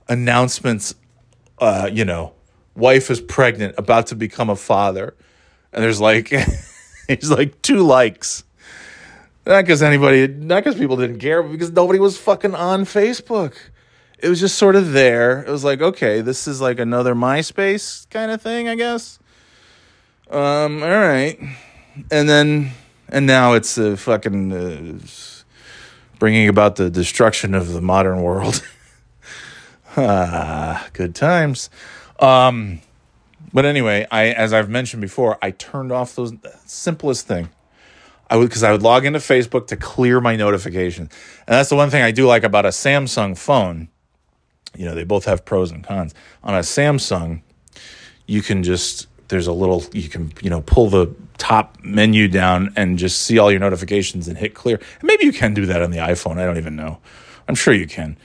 [0.07, 0.93] announcements,
[1.57, 2.33] uh, you know,
[2.75, 5.15] wife is pregnant, about to become a father.
[5.73, 6.29] And there's like,
[7.07, 8.43] there's like two likes.
[9.47, 13.55] Not because anybody, not because people didn't care, but because nobody was fucking on Facebook.
[14.19, 15.41] It was just sort of there.
[15.41, 19.17] It was like, okay, this is like another MySpace kind of thing, I guess.
[20.29, 21.39] Um, all right.
[22.11, 22.71] And then
[23.11, 24.99] and now it's uh, fucking uh,
[26.17, 28.65] bringing about the destruction of the modern world.
[29.97, 31.69] ah, good times.
[32.19, 32.81] Um,
[33.53, 36.33] but anyway, I as I've mentioned before, I turned off those
[36.65, 37.49] simplest thing.
[38.29, 41.09] I would because I would log into Facebook to clear my notifications,
[41.47, 43.89] and that's the one thing I do like about a Samsung phone.
[44.73, 46.13] You know, they both have pros and cons.
[46.43, 47.41] On a Samsung,
[48.25, 52.71] you can just there's a little you can you know pull the top menu down
[52.75, 54.75] and just see all your notifications and hit clear.
[54.75, 56.37] And maybe you can do that on the iPhone.
[56.37, 56.99] I don't even know.
[57.47, 58.17] I'm sure you can.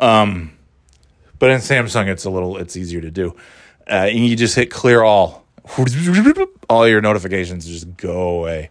[0.00, 0.56] Um,
[1.38, 3.36] but in Samsung, it's a little it's easier to do.
[3.88, 5.44] Uh, and you just hit clear all.
[6.68, 8.70] All your notifications just go away.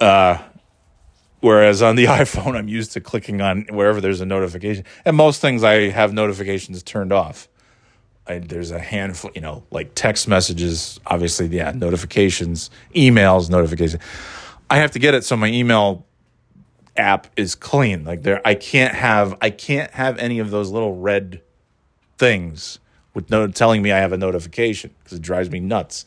[0.00, 0.38] Uh,
[1.40, 4.84] whereas on the iPhone, I'm used to clicking on wherever there's a notification.
[5.04, 7.48] And most things I have notifications turned off.
[8.28, 14.02] I, there's a handful, you know, like text messages, obviously, yeah, notifications, emails, notifications.
[14.68, 16.06] I have to get it so my email
[16.96, 18.04] app is clean.
[18.04, 21.40] Like there, I can't have, I can't have any of those little red
[22.18, 22.78] things
[23.14, 26.04] with no telling me I have a notification because it drives me nuts.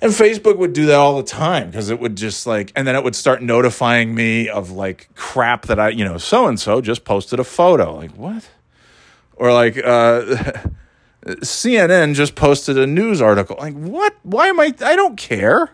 [0.00, 2.94] And Facebook would do that all the time because it would just like, and then
[2.94, 6.80] it would start notifying me of like crap that I, you know, so and so
[6.80, 7.96] just posted a photo.
[7.96, 8.48] Like, what?
[9.34, 10.52] Or like, uh,
[11.36, 13.56] CNN just posted a news article.
[13.58, 14.16] Like, what?
[14.22, 14.74] Why am I?
[14.80, 15.70] I don't care.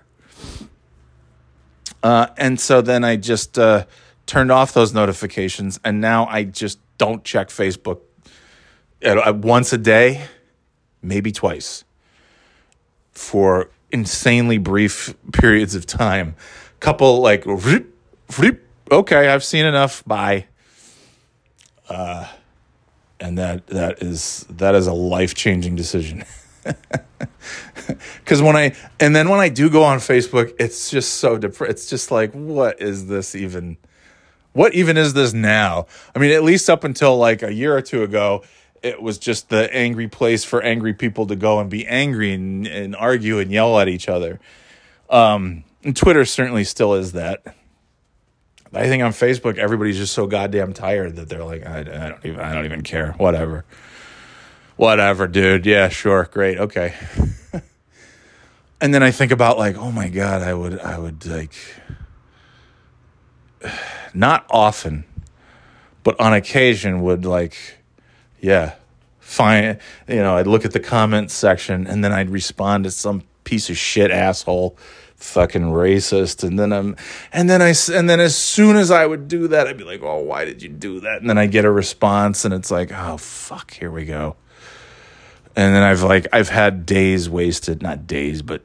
[2.02, 3.86] Uh, and so then I just uh,
[4.26, 8.00] turned off those notifications, and now I just don't check Facebook
[9.02, 10.26] once a day,
[11.02, 11.84] maybe twice,
[13.12, 16.34] for insanely brief periods of time.
[16.80, 17.46] Couple like,
[18.90, 20.04] okay, I've seen enough.
[20.04, 20.46] Bye.
[21.88, 22.28] Uh,
[23.24, 26.24] and that that is that is a life changing decision.
[28.24, 31.70] Because when I and then when I do go on Facebook, it's just so depressed.
[31.70, 33.76] It's just like, what is this even?
[34.52, 35.86] What even is this now?
[36.14, 38.44] I mean, at least up until like a year or two ago,
[38.82, 42.66] it was just the angry place for angry people to go and be angry and,
[42.66, 44.40] and argue and yell at each other.
[45.10, 47.42] Um, and Twitter certainly still is that.
[48.74, 52.08] But I think on Facebook, everybody's just so goddamn tired that they're like, I, I
[52.08, 53.12] don't even, I don't even care.
[53.12, 53.64] Whatever,
[54.74, 55.64] whatever, dude.
[55.64, 56.92] Yeah, sure, great, okay.
[58.80, 61.54] and then I think about like, oh my god, I would, I would like,
[64.12, 65.04] not often,
[66.02, 67.56] but on occasion would like
[68.40, 68.74] yeah,
[69.20, 69.78] fine.
[70.08, 73.70] You know, I'd look at the comments section and then I'd respond to some piece
[73.70, 74.76] of shit asshole,
[75.24, 76.96] fucking racist, and then I'm,
[77.32, 80.02] and then I, and then as soon as I would do that, I'd be like,
[80.02, 81.20] oh, why did you do that?
[81.20, 84.36] And then I get a response, and it's like, oh fuck, here we go.
[85.56, 88.62] And then I've like I've had days wasted, not days, but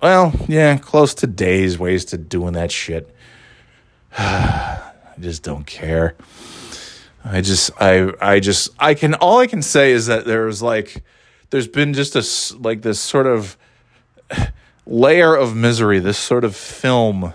[0.00, 3.14] well, yeah, close to days wasted doing that shit.
[4.18, 6.14] I just don't care.
[7.24, 11.02] I just I I just I can all I can say is that there's like
[11.50, 13.56] there's been just a like this sort of
[14.86, 17.32] layer of misery, this sort of film.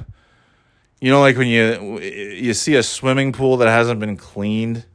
[1.00, 4.86] You know, like when you you see a swimming pool that hasn't been cleaned.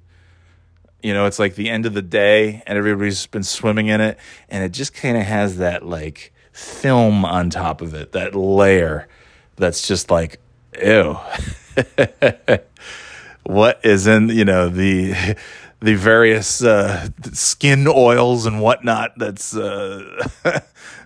[1.03, 4.19] You know, it's like the end of the day, and everybody's been swimming in it,
[4.49, 9.07] and it just kind of has that like film on top of it, that layer
[9.57, 10.41] that's just like,
[10.83, 11.19] ew.
[13.45, 15.37] what is in you know the
[15.81, 20.29] the various uh, skin oils and whatnot that's uh,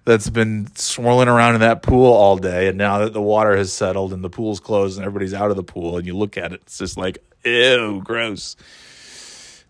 [0.05, 3.73] that's been swirling around in that pool all day, and now that the water has
[3.73, 6.53] settled and the pool's closed and everybody's out of the pool, and you look at
[6.53, 8.57] it, it's just like ew, gross.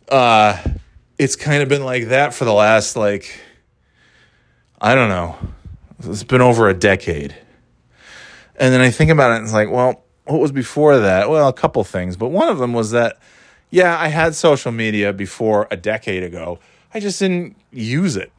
[0.09, 0.57] Uh,
[1.19, 3.40] it's kind of been like that for the last like
[4.81, 5.37] I don't know,
[5.99, 7.35] it's been over a decade,
[8.57, 11.29] and then I think about it, and it's like, well what was before that?
[11.29, 13.19] Well, a couple things, but one of them was that,
[13.71, 16.61] yeah, I had social media before a decade ago.
[16.95, 18.33] I just didn't use it,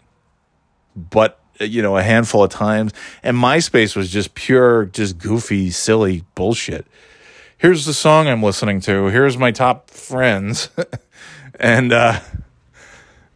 [0.96, 2.94] but you know, a handful of times.
[3.24, 6.86] And MySpace was just pure, just goofy, silly bullshit.
[7.58, 9.08] Here's the song I'm listening to.
[9.08, 10.70] Here's my top friends,
[11.60, 12.20] and uh,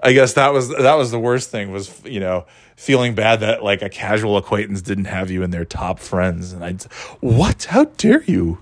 [0.06, 3.64] I guess that was that was the worst thing was you know feeling bad that
[3.64, 6.84] like a casual acquaintance didn't have you in their top friends and I'd
[7.22, 8.60] what how dare you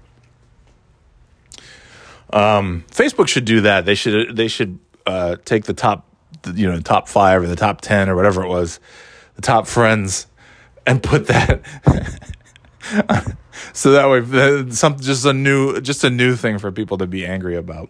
[2.32, 6.08] um, Facebook should do that they should they should uh, take the top
[6.54, 8.80] you know top 5 or the top 10 or whatever it was
[9.36, 10.28] the top friends
[10.86, 11.62] and put that
[13.74, 17.26] so that way some just a new just a new thing for people to be
[17.26, 17.90] angry about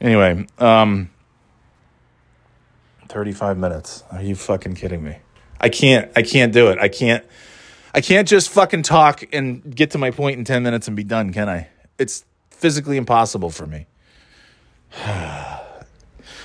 [0.00, 1.10] anyway um
[3.08, 5.18] 35 minutes are you fucking kidding me
[5.62, 6.10] I can't.
[6.16, 6.78] I can't do it.
[6.78, 7.24] I can't.
[7.94, 11.04] I can't just fucking talk and get to my point in 10 minutes and be
[11.04, 11.68] done, can I?
[11.98, 13.86] It's physically impossible for me.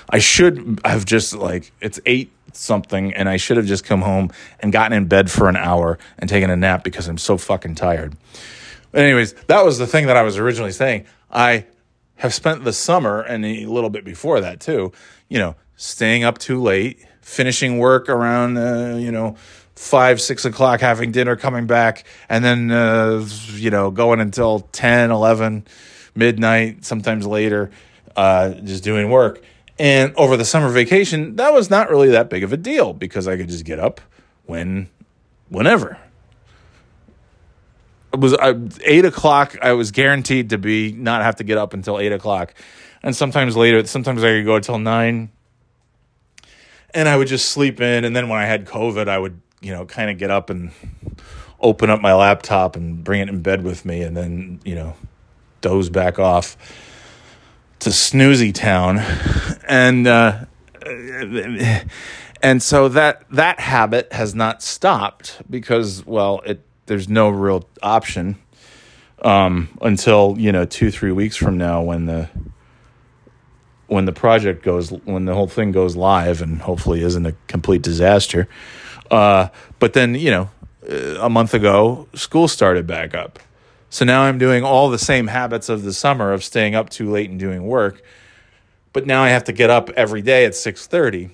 [0.09, 4.31] I should have just like it's 8 something and I should have just come home
[4.59, 7.75] and gotten in bed for an hour and taken a nap because I'm so fucking
[7.75, 8.15] tired.
[8.91, 11.05] But Anyways, that was the thing that I was originally saying.
[11.31, 11.65] I
[12.15, 14.91] have spent the summer and a little bit before that too,
[15.29, 19.35] you know, staying up too late, finishing work around, uh, you know,
[19.75, 25.11] five, six o'clock, having dinner, coming back, and then, uh, you know, going until 10,
[25.11, 25.67] 11,
[26.15, 27.69] midnight, sometimes later,
[28.15, 29.43] uh, just doing work.
[29.79, 33.27] And over the summer vacation, that was not really that big of a deal because
[33.27, 34.01] I could just get up
[34.45, 34.89] when,
[35.49, 35.99] whenever.
[38.13, 39.55] It was uh, eight o'clock.
[39.61, 42.53] I was guaranteed to be not have to get up until eight o'clock,
[43.03, 43.85] and sometimes later.
[43.85, 45.29] Sometimes I could go until nine,
[46.95, 48.05] and I would just sleep in.
[48.05, 50.71] And then when I had COVID, I would you know kind of get up and
[51.59, 54.95] open up my laptop and bring it in bed with me, and then you know
[55.61, 56.55] doze back off
[57.79, 58.99] to snoozy town,
[59.67, 60.45] and uh,
[62.41, 68.37] and so that that habit has not stopped because well it there's no real option
[69.21, 72.29] um, until you know two three weeks from now when the
[73.87, 77.81] when the project goes when the whole thing goes live and hopefully isn't a complete
[77.81, 78.47] disaster.
[79.09, 79.47] Uh,
[79.79, 80.49] but then you know
[81.19, 83.39] a month ago school started back up.
[83.89, 87.09] So now I'm doing all the same habits of the summer of staying up too
[87.09, 88.01] late and doing work.
[88.93, 91.31] But now I have to get up every day at 6:30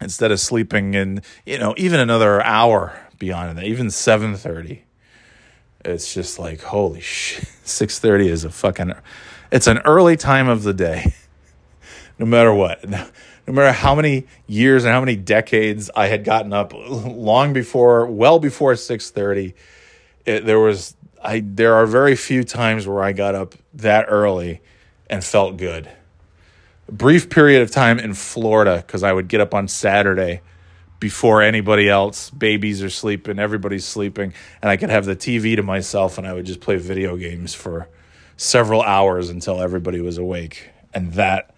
[0.00, 4.82] instead of sleeping in, you know, even another hour beyond that, even 7:30.
[5.84, 7.44] It's just like holy shit.
[7.64, 8.92] 6:30 is a fucking
[9.50, 11.14] it's an early time of the day.
[12.18, 12.84] no matter what.
[13.46, 18.04] No matter how many years and how many decades I had gotten up long before
[18.04, 19.54] well before 6:30
[20.24, 24.60] it, there was I there are very few times where I got up that early
[25.08, 25.90] and felt good.
[26.88, 30.40] A brief period of time in Florida because I would get up on Saturday
[31.00, 32.30] before anybody else.
[32.30, 36.32] Babies are sleeping, everybody's sleeping, and I could have the TV to myself and I
[36.32, 37.88] would just play video games for
[38.36, 40.70] several hours until everybody was awake.
[40.94, 41.54] And that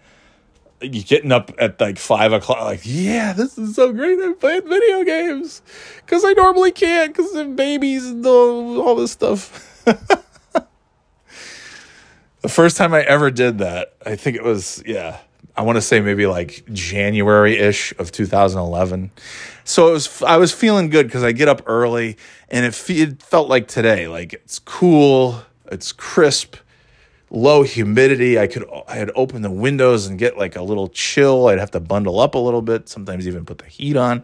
[0.89, 4.19] getting up at like five o'clock, like, yeah, this is so great.
[4.19, 5.61] I'm playing video games
[5.97, 9.83] because I normally can't because of babies and all, all this stuff.
[12.41, 15.19] the first time I ever did that, I think it was, yeah,
[15.55, 19.11] I want to say maybe like January ish of 2011.
[19.63, 22.17] So it was, I was feeling good because I get up early
[22.49, 26.55] and it, it felt like today, like it's cool, it's crisp
[27.31, 28.37] low humidity.
[28.37, 31.47] I could I had open the windows and get like a little chill.
[31.47, 34.23] I'd have to bundle up a little bit, sometimes even put the heat on.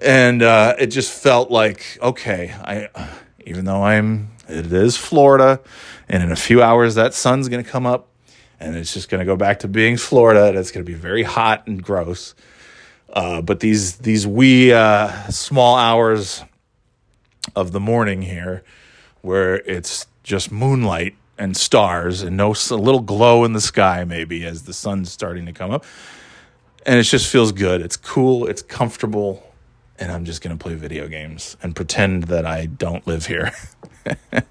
[0.00, 2.88] And uh, it just felt like okay, I
[3.46, 5.60] even though I'm it is Florida,
[6.08, 8.08] and in a few hours that sun's going to come up,
[8.60, 10.98] and it's just going to go back to being Florida, and it's going to be
[10.98, 12.34] very hot and gross.
[13.12, 16.42] Uh, but these these wee uh, small hours
[17.56, 18.62] of the morning here,
[19.22, 24.44] where it's just moonlight and stars and no a little glow in the sky maybe
[24.44, 25.84] as the sun's starting to come up.
[26.86, 27.80] And it just feels good.
[27.80, 28.46] It's cool.
[28.46, 29.42] It's comfortable.
[29.98, 33.52] And i'm just going to play video games and pretend that i don't live here.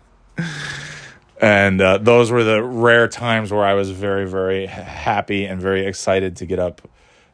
[1.42, 5.86] And uh, those were the rare times where i was very very happy and very
[5.86, 6.88] excited to get up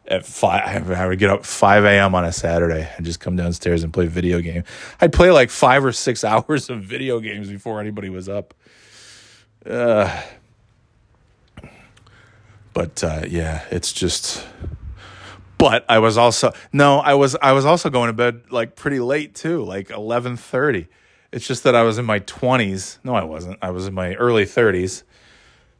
[0.07, 3.83] at five i would get up 5 a.m on a saturday and just come downstairs
[3.83, 4.63] and play video game.
[4.99, 8.55] I'd play like five or six hours of video games before anybody was up
[9.65, 10.23] uh,
[12.73, 14.45] but uh, yeah, it's just.
[15.57, 18.99] But I was also no, I was I was also going to bed like pretty
[18.99, 20.87] late too, like eleven thirty.
[21.31, 22.99] It's just that I was in my twenties.
[23.03, 23.59] No, I wasn't.
[23.61, 25.03] I was in my early thirties,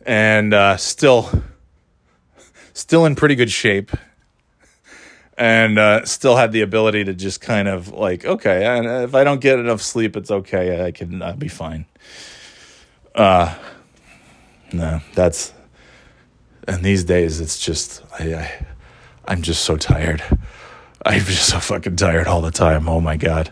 [0.06, 1.30] and uh, still,
[2.74, 3.92] still in pretty good shape,
[5.38, 9.40] and uh, still had the ability to just kind of like, okay, if I don't
[9.40, 10.86] get enough sleep, it's okay.
[10.86, 11.86] I can I'll be fine.
[13.20, 13.53] Uh,
[14.72, 15.53] no, that's
[16.65, 18.65] and these days it's just I, I
[19.28, 20.24] I'm just so tired.
[21.05, 22.88] I'm just so fucking tired all the time.
[22.88, 23.51] Oh my god.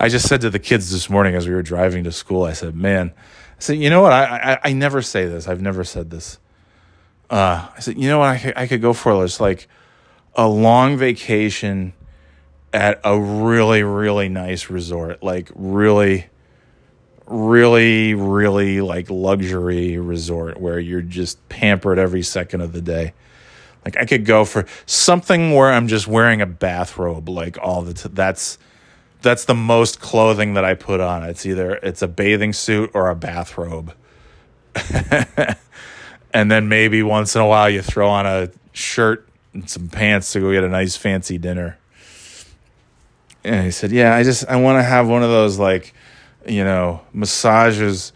[0.00, 2.52] I just said to the kids this morning as we were driving to school, I
[2.52, 4.12] said, "Man, I said, you know what?
[4.12, 5.46] I I, I never say this.
[5.46, 6.40] I've never said this.
[7.30, 8.30] Uh, I said, you know what?
[8.30, 9.68] I could, I could go for it's like
[10.34, 11.92] a long vacation
[12.72, 16.26] at a really really nice resort, like really
[17.26, 23.12] really, really like luxury resort where you're just pampered every second of the day.
[23.84, 27.94] Like I could go for something where I'm just wearing a bathrobe like all the
[27.94, 28.58] t- that's
[29.22, 31.24] that's the most clothing that I put on.
[31.24, 33.94] It's either it's a bathing suit or a bathrobe.
[36.32, 40.32] and then maybe once in a while you throw on a shirt and some pants
[40.32, 41.78] to go get a nice fancy dinner.
[43.42, 45.94] And he said, "Yeah, I just I want to have one of those like
[46.48, 48.12] you know, massages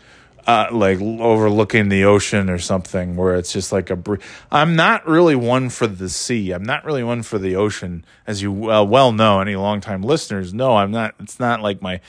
[0.46, 4.16] uh, like overlooking the ocean or something where it's just like a br-
[4.50, 6.52] I'm not really one for the sea.
[6.52, 8.04] I'm not really one for the ocean.
[8.26, 12.00] As you uh, well know any longtime listeners know I'm not it's not like my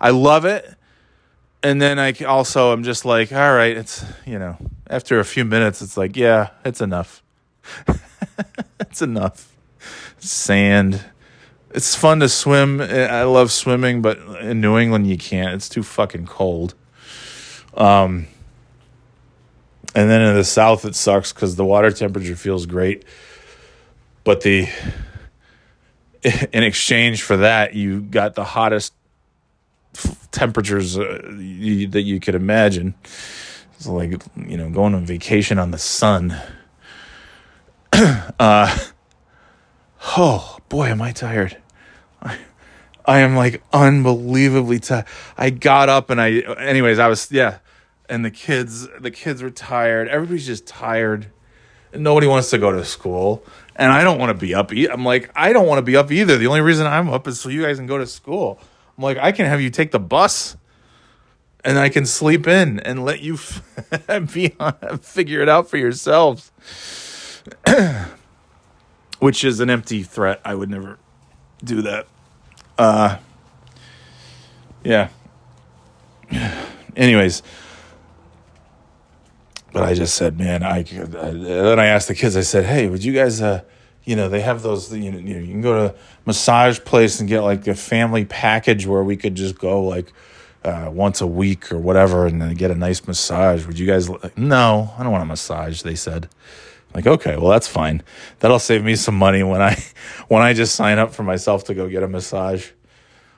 [0.00, 0.68] I love it.
[1.62, 4.56] And then I also I'm just like all right it's you know
[4.88, 7.22] after a few minutes it's like yeah it's enough.
[8.78, 9.54] It's enough.
[10.18, 11.04] Sand
[11.76, 15.84] it's fun to swim I love swimming but in New England you can't it's too
[15.84, 16.74] fucking cold
[17.76, 18.26] um,
[19.96, 23.04] and then in the south, it sucks because the water temperature feels great,
[24.24, 24.68] but the
[26.52, 28.92] in exchange for that, you got the hottest
[30.32, 32.94] temperatures uh, you, that you could imagine.
[33.74, 36.36] It's like you know going on vacation on the sun.
[37.92, 38.78] uh,
[40.18, 41.56] oh boy, am I tired.
[42.22, 45.06] I, am like unbelievably tired.
[45.36, 47.58] I got up and I, anyways, I was yeah.
[48.08, 50.08] And the kids the kids were tired.
[50.08, 51.28] Everybody's just tired.
[51.92, 53.44] Nobody wants to go to school.
[53.74, 55.96] And i don't want to be up e- i'm like i don't want to be
[55.96, 56.38] up either.
[56.38, 58.58] The only reason i'm up is so you guys can go to school.
[58.96, 60.56] I'm like i can have you take the bus
[61.64, 63.38] and i can sleep in and let you
[64.32, 66.52] be on, figure it out for yourselves.
[69.18, 70.98] Which is an empty threat i would never
[71.66, 72.06] do that
[72.78, 73.16] uh
[74.84, 75.08] yeah
[76.96, 77.42] anyways
[79.76, 82.34] but I just said, man, I, I then I asked the kids.
[82.34, 83.60] I said, hey, would you guys, uh,
[84.04, 84.90] you know, they have those.
[84.90, 88.86] You know, you can go to a massage place and get like a family package
[88.86, 90.14] where we could just go like
[90.64, 93.66] uh, once a week or whatever, and then get a nice massage.
[93.66, 94.08] Would you guys?
[94.34, 95.82] No, I don't want a massage.
[95.82, 96.30] They said.
[96.96, 98.02] Like okay, well that's fine.
[98.38, 99.74] That'll save me some money when I
[100.28, 102.70] when I just sign up for myself to go get a massage.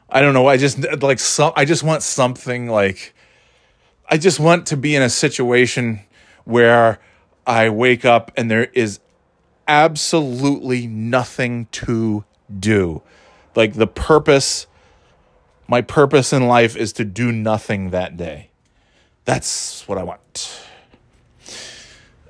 [0.09, 0.47] I don't know.
[0.47, 1.53] I just like some.
[1.57, 3.15] I just want something like.
[4.09, 6.01] I just want to be in a situation
[6.45, 7.01] where
[7.49, 9.01] I wake up and there is
[9.67, 12.25] absolutely nothing to
[12.61, 13.03] do.
[13.57, 14.69] Like the purpose,
[15.67, 18.51] my purpose in life is to do nothing that day.
[19.25, 20.68] That's what I want.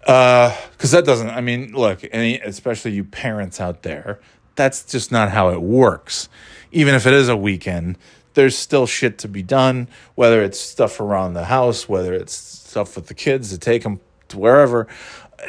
[0.09, 4.21] Uh, cause that doesn't, I mean, look, any, especially you parents out there,
[4.57, 6.31] that's just not how it works.
[6.73, 7.99] Even if it is a weekend,
[8.33, 12.97] there's still shit to be done, whether it's stuff around the house, whether it's stuff
[12.97, 14.87] with the kids to take them to wherever,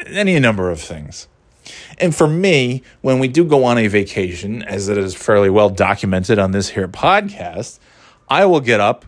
[0.06, 1.26] any number of things.
[1.98, 5.70] And for me, when we do go on a vacation, as it is fairly well
[5.70, 7.78] documented on this here podcast,
[8.28, 9.06] I will get up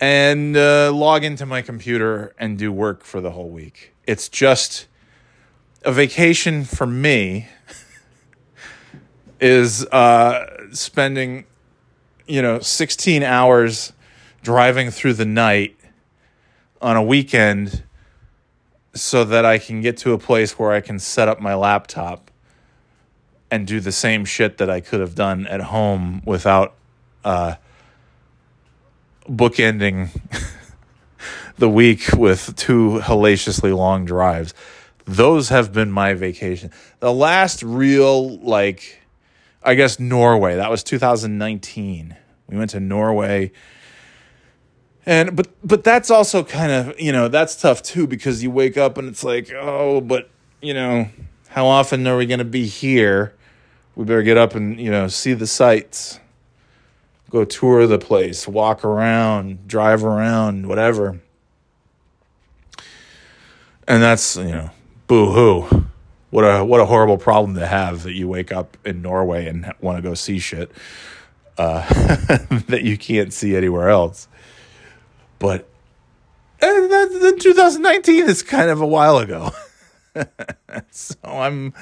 [0.00, 3.94] and uh, log into my computer and do work for the whole week.
[4.06, 4.86] It's just
[5.84, 7.46] a vacation for me
[9.40, 11.44] is uh, spending,
[12.26, 13.92] you know, 16 hours
[14.42, 15.76] driving through the night
[16.80, 17.82] on a weekend
[18.94, 22.30] so that I can get to a place where I can set up my laptop
[23.50, 26.74] and do the same shit that I could have done at home without
[27.24, 27.56] uh,
[29.28, 30.08] bookending
[31.58, 34.54] the week with two hellaciously long drives.
[35.04, 36.70] Those have been my vacation.
[37.00, 39.02] The last real, like,
[39.62, 42.16] I guess Norway, that was 2019.
[42.48, 43.52] We went to Norway
[45.06, 48.76] and but but that's also kind of you know that's tough too because you wake
[48.76, 50.30] up and it's like oh but
[50.60, 51.08] you know
[51.48, 53.34] how often are we going to be here
[53.96, 56.18] we better get up and you know see the sights
[57.30, 61.20] go tour the place walk around drive around whatever
[63.86, 64.70] and that's you know
[65.06, 65.86] boo hoo
[66.30, 69.72] what a what a horrible problem to have that you wake up in Norway and
[69.80, 70.70] want to go see shit
[71.56, 71.86] uh,
[72.68, 74.28] that you can't see anywhere else
[75.38, 75.68] but
[76.60, 79.50] that, 2019 is kind of a while ago.
[80.90, 81.74] so I'm,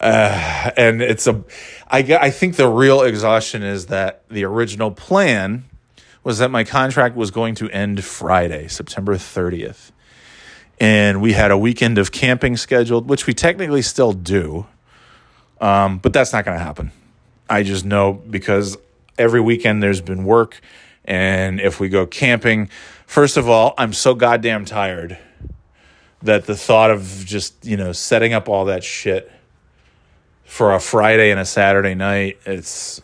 [0.00, 1.42] uh, and it's a,
[1.88, 5.64] I, I think the real exhaustion is that the original plan
[6.22, 9.90] was that my contract was going to end Friday, September 30th.
[10.80, 14.66] And we had a weekend of camping scheduled, which we technically still do.
[15.60, 16.92] Um, but that's not going to happen.
[17.48, 18.76] I just know because
[19.18, 20.60] every weekend there's been work
[21.04, 22.70] and if we go camping,
[23.06, 25.18] first of all, I'm so goddamn tired
[26.22, 29.30] that the thought of just, you know, setting up all that shit
[30.44, 33.02] for a Friday and a Saturday night, it's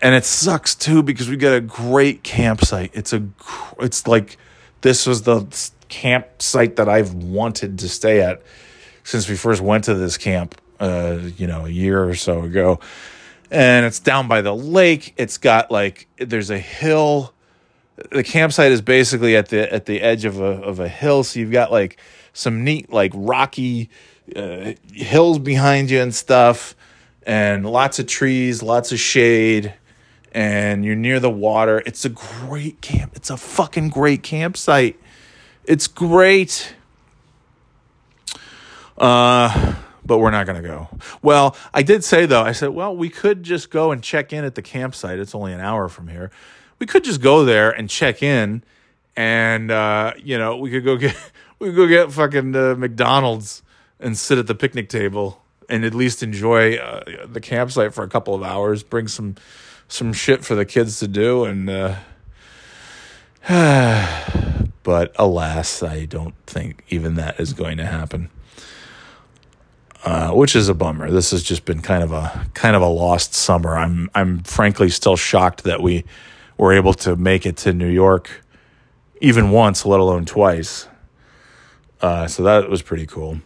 [0.00, 2.90] and it sucks too because we got a great campsite.
[2.94, 3.26] It's a
[3.80, 4.38] it's like
[4.82, 5.46] this was the
[5.88, 8.42] campsite that I've wanted to stay at
[9.04, 12.80] since we first went to this camp uh, you know, a year or so ago
[13.50, 15.14] and it's down by the lake.
[15.16, 17.32] It's got like there's a hill
[18.10, 21.40] the campsite is basically at the at the edge of a of a hill, so
[21.40, 21.98] you've got like
[22.32, 23.90] some neat like rocky
[24.36, 26.76] uh, hills behind you and stuff,
[27.24, 29.74] and lots of trees, lots of shade,
[30.32, 31.82] and you're near the water.
[31.86, 33.12] It's a great camp.
[33.16, 34.98] It's a fucking great campsite.
[35.68, 36.74] It's great.
[38.96, 40.88] Uh, but we're not going to go.
[41.20, 44.46] Well, I did say though, I said, well, we could just go and check in
[44.46, 45.18] at the campsite.
[45.18, 46.30] It's only an hour from here.
[46.78, 48.62] We could just go there and check in,
[49.14, 51.14] and uh, you know, we could go get
[51.58, 53.62] we could go get fucking uh, McDonald's
[54.00, 58.08] and sit at the picnic table and at least enjoy uh, the campsite for a
[58.08, 58.82] couple of hours.
[58.82, 59.34] Bring some
[59.86, 61.96] some shit for the kids to do, and uh,
[64.88, 68.30] but alas, I don't think even that is going to happen.
[70.02, 71.10] Uh, which is a bummer.
[71.10, 73.76] This has just been kind of a kind of a lost summer.
[73.76, 76.06] I'm I'm frankly still shocked that we
[76.56, 78.42] were able to make it to New York
[79.20, 80.88] even once, let alone twice.
[82.00, 83.40] Uh, so that was pretty cool.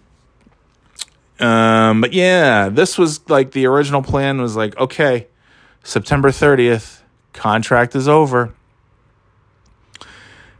[1.40, 5.26] Um, but yeah, this was like the original plan was like, okay,
[5.82, 7.00] September 30th,
[7.32, 8.54] contract is over.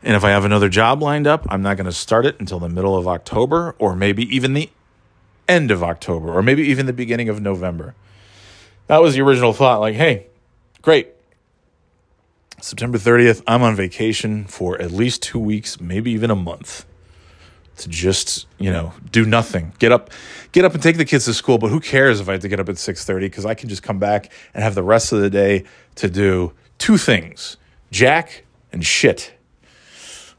[0.03, 2.59] And if I have another job lined up, I'm not going to start it until
[2.59, 4.68] the middle of October or maybe even the
[5.48, 7.94] end of October or maybe even the beginning of November.
[8.88, 9.80] That was the original thought.
[9.80, 10.26] Like, hey,
[10.82, 11.09] great.
[12.61, 16.84] September 30th, I'm on vacation for at least two weeks, maybe even a month
[17.76, 20.11] to just you know do nothing get up
[20.53, 22.48] get up and take the kids to school but who cares if i have to
[22.48, 25.20] get up at 6.30 because i can just come back and have the rest of
[25.20, 27.57] the day to do two things
[27.90, 29.32] jack and shit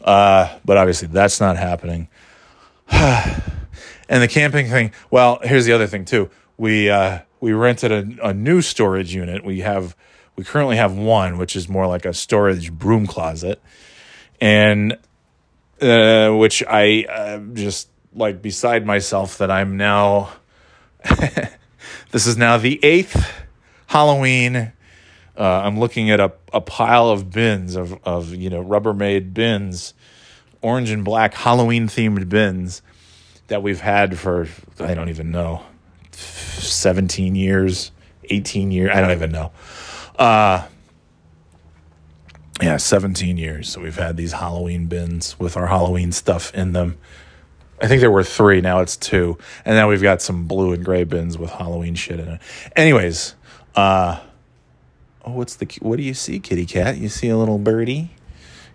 [0.04, 2.08] uh, but obviously that's not happening
[2.90, 3.42] and
[4.10, 8.34] the camping thing well here's the other thing too we uh, we rented a, a
[8.34, 9.96] new storage unit we have
[10.36, 13.62] we currently have one which is more like a storage broom closet
[14.42, 14.98] and
[15.82, 20.32] uh, which I uh, just like beside myself that I'm now.
[22.12, 23.32] this is now the eighth
[23.88, 24.74] Halloween.
[25.38, 29.94] Uh, I'm looking at a, a pile of bins of, of you know Rubbermaid bins,
[30.62, 32.82] orange and black Halloween themed bins
[33.48, 34.48] that we've had for
[34.80, 35.64] I don't even know,
[36.12, 37.92] seventeen years,
[38.26, 38.92] eighteen years.
[38.94, 39.52] I don't even know.
[40.18, 40.68] Uh,
[42.62, 43.70] yeah, 17 years.
[43.70, 46.98] So we've had these Halloween bins with our Halloween stuff in them.
[47.82, 48.62] I think there were three.
[48.62, 52.20] Now it's two, and now we've got some blue and gray bins with Halloween shit
[52.20, 52.42] in it.
[52.76, 53.36] Anyways,
[53.76, 54.20] uh,
[55.26, 56.98] oh, what's the what do you see, kitty cat?
[56.98, 58.12] You see a little birdie?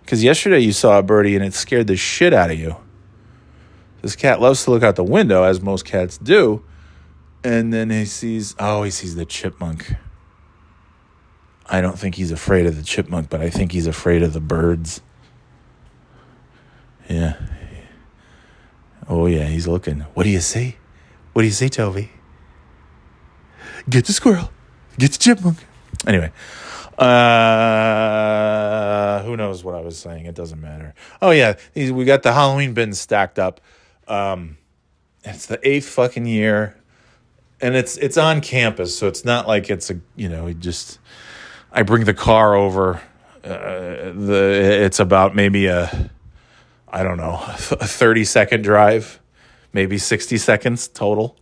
[0.01, 2.75] Because yesterday you saw a birdie and it scared the shit out of you.
[4.01, 6.63] This cat loves to look out the window, as most cats do,
[7.43, 9.93] and then he sees oh, he sees the chipmunk.
[11.71, 14.39] I don't think he's afraid of the chipmunk, but I think he's afraid of the
[14.39, 15.01] birds.
[17.07, 17.35] Yeah.
[19.07, 20.01] Oh, yeah, he's looking.
[20.13, 20.77] What do you see?
[21.33, 22.11] What do you see, Toby?
[23.87, 24.51] Get the squirrel.
[24.97, 25.57] Get the chipmunk.
[26.07, 26.31] Anyway,
[26.97, 27.23] uh,
[29.23, 30.25] who knows what I was saying?
[30.25, 30.93] It doesn't matter.
[31.21, 33.61] Oh, yeah, we got the Halloween bins stacked up.
[34.07, 34.57] Um,
[35.23, 36.75] it's the eighth fucking year,
[37.61, 40.99] and it's it's on campus, so it's not like it's a you know just
[41.71, 43.01] I bring the car over.
[43.43, 46.09] Uh, the it's about maybe a
[46.87, 49.19] I don't know a thirty second drive,
[49.73, 51.35] maybe sixty seconds total,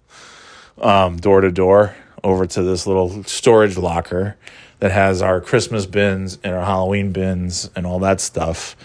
[0.79, 4.37] um, door to door over to this little storage locker
[4.79, 8.75] that has our Christmas bins and our Halloween bins and all that stuff.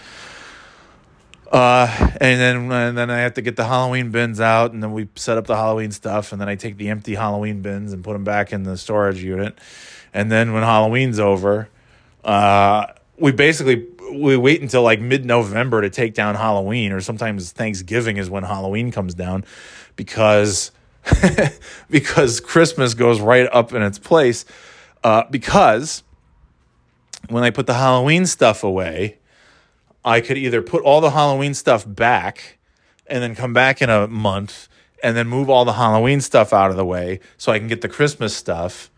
[1.51, 1.87] Uh,
[2.19, 5.07] and then and then I have to get the Halloween bins out, and then we
[5.15, 8.13] set up the Halloween stuff, and then I take the empty Halloween bins and put
[8.13, 9.57] them back in the storage unit
[10.13, 11.67] and then when Halloween's over,
[12.23, 17.51] uh, we basically we wait until like mid November to take down Halloween, or sometimes
[17.51, 19.43] Thanksgiving is when Halloween comes down,
[19.95, 20.71] because
[21.89, 24.45] because Christmas goes right up in its place.
[25.03, 26.03] Uh, because
[27.29, 29.17] when I put the Halloween stuff away,
[30.05, 32.57] I could either put all the Halloween stuff back
[33.07, 34.67] and then come back in a month
[35.01, 37.81] and then move all the Halloween stuff out of the way so I can get
[37.81, 38.89] the Christmas stuff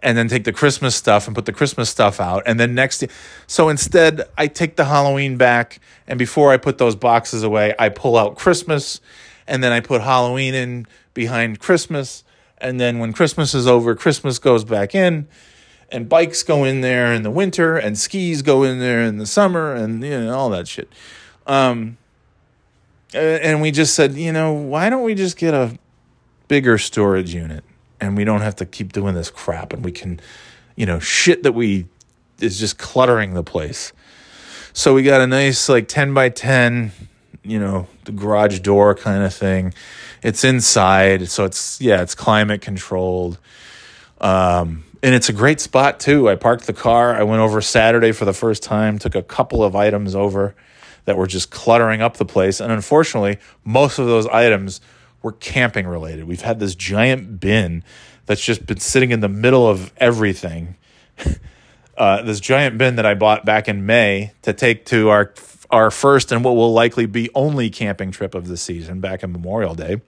[0.00, 2.42] and then take the Christmas stuff and put the Christmas stuff out.
[2.44, 3.02] And then next,
[3.46, 7.88] so instead, I take the Halloween back, and before I put those boxes away, I
[7.88, 9.00] pull out Christmas,
[9.46, 12.24] and then I put Halloween in behind Christmas.
[12.58, 15.26] And then when Christmas is over, Christmas goes back in,
[15.90, 19.26] and bikes go in there in the winter, and skis go in there in the
[19.26, 20.88] summer, and you know all that shit.
[21.46, 21.98] Um,
[23.12, 25.78] and we just said, you know, why don't we just get a
[26.48, 27.64] bigger storage unit?
[28.00, 30.20] and we don't have to keep doing this crap and we can
[30.76, 31.86] you know shit that we
[32.40, 33.92] is just cluttering the place
[34.76, 36.90] So we got a nice like 10 by 10,
[37.44, 39.72] you know, the garage door kind of thing.
[40.24, 43.38] It's inside, so it's yeah, it's climate controlled.
[44.22, 46.30] Um, and it's a great spot too.
[46.30, 47.14] I parked the car.
[47.14, 50.54] I went over Saturday for the first time, took a couple of items over
[51.04, 52.58] that were just cluttering up the place.
[52.58, 54.80] And unfortunately, most of those items
[55.20, 56.24] were camping related.
[56.24, 57.84] We've had this giant bin
[58.24, 60.76] that's just been sitting in the middle of everything.
[61.96, 65.32] Uh, this giant bin that I bought back in May to take to our
[65.70, 69.30] our first and what will likely be only camping trip of the season back in
[69.30, 70.00] Memorial Day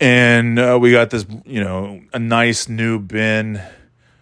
[0.00, 3.60] and uh, we got this you know a nice new bin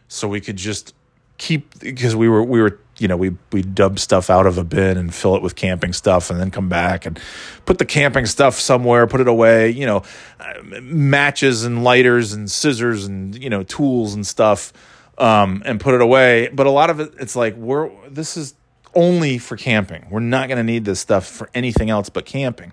[0.09, 0.95] so we could just
[1.39, 4.65] keep because we were we were you know we we dub stuff out of a
[4.65, 7.21] bin and fill it with camping stuff and then come back and
[7.67, 10.03] put the camping stuff somewhere put it away you know
[10.41, 14.73] uh, matches and lighters and scissors and you know tools and stuff
[15.19, 16.49] um, and put it away.
[16.53, 18.55] But a lot of it it's like we're this is
[18.95, 20.07] only for camping.
[20.11, 22.73] We're not going to need this stuff for anything else but camping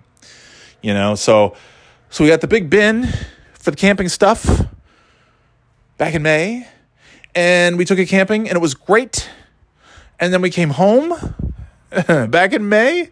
[0.84, 1.14] you know?
[1.14, 1.56] So
[2.14, 3.08] so we got the big bin
[3.54, 4.68] for the camping stuff
[5.98, 6.68] back in May,
[7.34, 9.28] and we took it camping, and it was great.
[10.20, 11.34] And then we came home
[11.90, 13.10] back in May,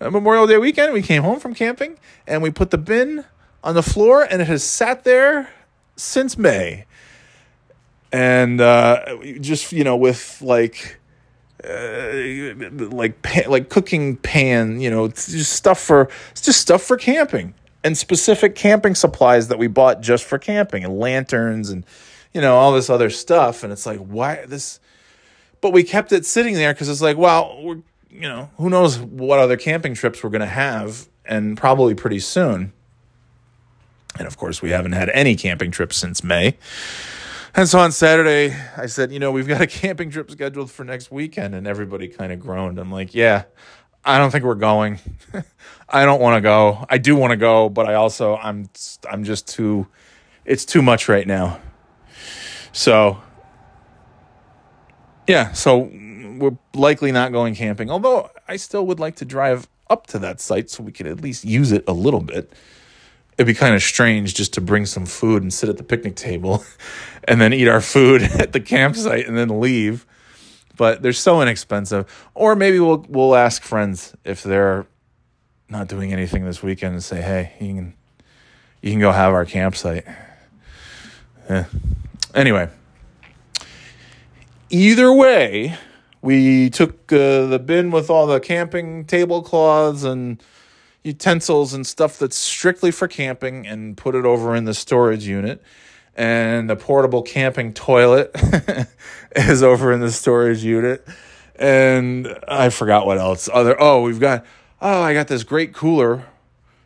[0.00, 0.94] uh, Memorial Day weekend.
[0.94, 3.26] We came home from camping, and we put the bin
[3.62, 5.50] on the floor, and it has sat there
[5.96, 6.86] since May.
[8.12, 10.98] And uh, just you know, with like
[11.62, 12.54] uh,
[12.96, 17.52] like pan, like cooking pan, you know, just stuff for it's just stuff for camping
[17.84, 21.84] and specific camping supplies that we bought just for camping and lanterns and
[22.32, 23.62] you know all this other stuff.
[23.62, 24.80] And it's like why this?
[25.60, 28.98] But we kept it sitting there because it's like well we're you know who knows
[28.98, 32.72] what other camping trips we're going to have and probably pretty soon.
[34.18, 36.56] And of course we haven't had any camping trips since may.
[37.54, 40.84] And so on saturday i said you know we've got a camping trip scheduled for
[40.84, 41.54] next weekend.
[41.54, 42.78] And everybody kind of groaned.
[42.78, 43.44] I'm like yeah
[44.04, 44.98] I don't think we're going.
[45.88, 46.86] I don't want to go.
[46.88, 48.68] I do want to go, but I also I'm
[49.08, 49.86] I'm just too
[50.44, 51.60] it's too much right now.
[52.72, 53.20] So
[55.26, 55.90] yeah, so
[56.38, 57.90] we're likely not going camping.
[57.90, 61.20] Although I still would like to drive up to that site so we could at
[61.20, 62.52] least use it a little bit.
[63.36, 66.16] It'd be kind of strange just to bring some food and sit at the picnic
[66.16, 66.64] table
[67.24, 70.06] and then eat our food at the campsite and then leave
[70.78, 72.06] but they're so inexpensive.
[72.34, 74.86] Or maybe we'll we'll ask friends if they're
[75.68, 77.94] not doing anything this weekend and say, hey, you can
[78.80, 80.06] you can go have our campsite.
[81.50, 81.66] Yeah.
[82.34, 82.70] Anyway,
[84.70, 85.76] either way,
[86.22, 90.42] we took uh, the bin with all the camping tablecloths and
[91.02, 95.62] utensils and stuff that's strictly for camping and put it over in the storage unit
[96.18, 98.32] and the portable camping toilet
[99.36, 101.06] is over in the storage unit.
[101.54, 103.48] And I forgot what else.
[103.50, 104.44] Other oh, we've got
[104.82, 106.26] oh, I got this great cooler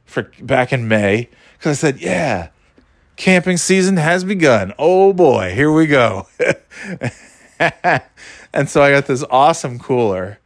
[0.05, 2.51] for back in May because I said, yeah,
[3.17, 4.75] camping season has begun.
[4.79, 6.29] Oh boy, here we go.
[7.59, 10.41] and so I got this awesome cooler,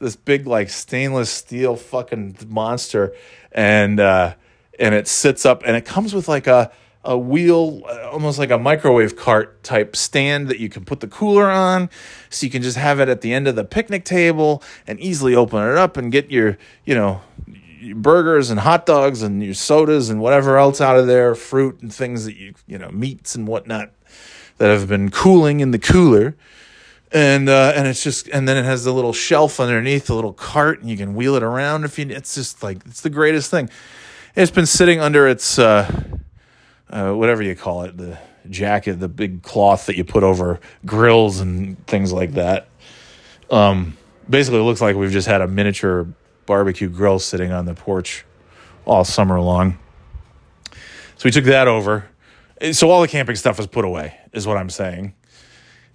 [0.00, 3.14] this big like stainless steel fucking monster,
[3.52, 4.34] and uh,
[4.78, 6.70] and it sits up and it comes with like a
[7.04, 11.08] a wheel, uh, almost like a microwave cart type stand that you can put the
[11.08, 11.90] cooler on.
[12.30, 15.34] So you can just have it at the end of the picnic table and easily
[15.34, 17.20] open it up and get your, you know,
[17.94, 21.92] burgers and hot dogs and your sodas and whatever else out of there, fruit and
[21.92, 23.90] things that you, you know, meats and whatnot
[24.58, 26.36] that have been cooling in the cooler.
[27.10, 30.32] And uh, and it's just and then it has the little shelf underneath, the little
[30.32, 32.06] cart, and you can wheel it around if you.
[32.08, 33.68] It's just like it's the greatest thing.
[34.34, 36.21] It's been sitting under its uh,
[36.92, 38.18] uh, whatever you call it, the
[38.50, 42.68] jacket, the big cloth that you put over grills and things like that.
[43.50, 43.96] Um,
[44.28, 46.06] basically, it looks like we've just had a miniature
[46.46, 48.24] barbecue grill sitting on the porch
[48.84, 49.78] all summer long.
[51.16, 52.08] So we took that over.
[52.72, 55.14] So all the camping stuff was put away, is what I'm saying,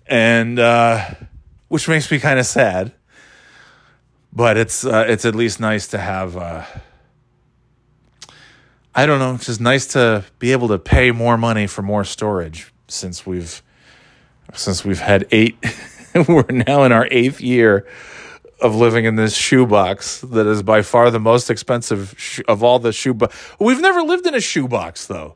[0.06, 1.06] and uh,
[1.70, 2.94] which makes me kind of sad.
[4.34, 6.66] But it's uh, it's at least nice to have uh,
[8.98, 9.36] I don't know.
[9.36, 13.62] It's just nice to be able to pay more money for more storage since we've
[14.56, 15.56] since we've had eight.
[16.28, 17.86] we're now in our eighth year
[18.60, 22.80] of living in this shoebox that is by far the most expensive sh- of all
[22.80, 23.38] the shoebox.
[23.60, 25.36] We've never lived in a shoebox though.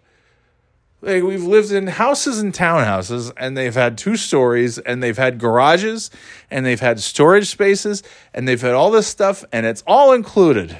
[1.03, 5.37] Like we've lived in houses and townhouses, and they've had two stories, and they've had
[5.37, 6.09] garages,
[6.49, 8.01] and they've had storage spaces,
[8.33, 10.79] and they've had all this stuff, and it's all included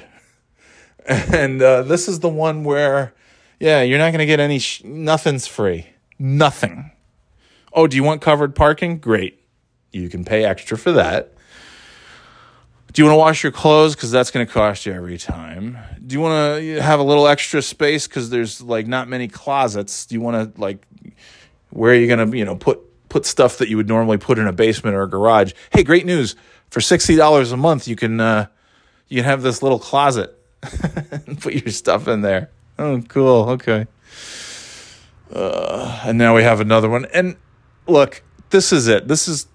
[1.32, 3.14] and uh, this is the one where,
[3.58, 5.86] yeah, you're not going to get any, sh- nothing's free.
[6.18, 6.92] Nothing.
[7.72, 8.98] Oh, do you want covered parking?
[8.98, 9.42] Great.
[9.92, 11.34] You can pay extra for that.
[12.92, 13.94] Do you want to wash your clothes?
[13.94, 15.78] Because that's going to cost you every time.
[16.06, 18.06] Do you want to have a little extra space?
[18.06, 20.04] Because there's like not many closets.
[20.04, 20.86] Do you want to like
[21.70, 24.38] where are you going to you know put put stuff that you would normally put
[24.38, 25.54] in a basement or a garage?
[25.70, 26.36] Hey, great news!
[26.68, 28.46] For sixty dollars a month, you can uh,
[29.08, 30.38] you can have this little closet
[31.40, 32.50] put your stuff in there.
[32.78, 33.50] Oh, cool.
[33.50, 33.86] Okay.
[35.32, 37.06] Uh, and now we have another one.
[37.06, 37.36] And
[37.86, 39.08] look, this is it.
[39.08, 39.46] This is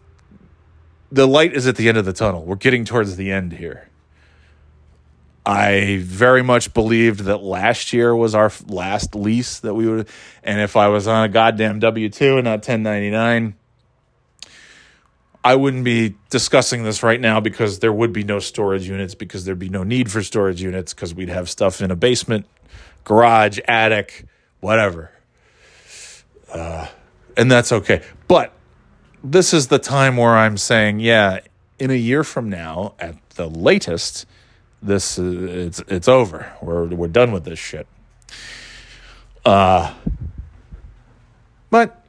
[1.11, 2.43] the light is at the end of the tunnel.
[2.43, 3.89] We're getting towards the end here.
[5.45, 10.09] I very much believed that last year was our last lease that we would,
[10.43, 13.55] and if I was on a goddamn W two and not ten ninety nine,
[15.47, 19.45] I wouldn't be discussing this right now because there would be no storage units because
[19.45, 22.45] there'd be no need for storage units because we'd have stuff in a basement,
[23.05, 24.25] garage, attic,
[24.59, 25.09] whatever.
[26.51, 26.89] Uh,
[27.37, 28.01] and that's okay.
[28.27, 28.51] But
[29.23, 31.39] this is the time where I'm saying, yeah,
[31.79, 34.25] in a year from now, at the latest,
[34.81, 36.51] this is, it's it's over.
[36.61, 37.87] We're we're done with this shit.
[39.45, 39.93] Uh,
[41.69, 42.05] but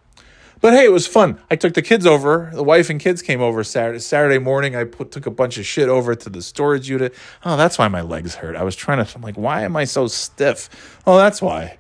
[0.61, 1.41] but hey, it was fun.
[1.51, 2.51] I took the kids over.
[2.53, 3.99] The wife and kids came over Saturday.
[4.01, 7.15] Saturday morning, I put took a bunch of shit over to the storage unit.
[7.45, 8.57] Oh, that's why my legs hurt.
[8.57, 9.15] I was trying to.
[9.15, 11.01] I'm like, why am I so stiff?
[11.07, 11.79] Oh, that's why.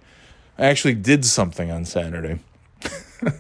[0.59, 2.41] I actually did something on Saturday.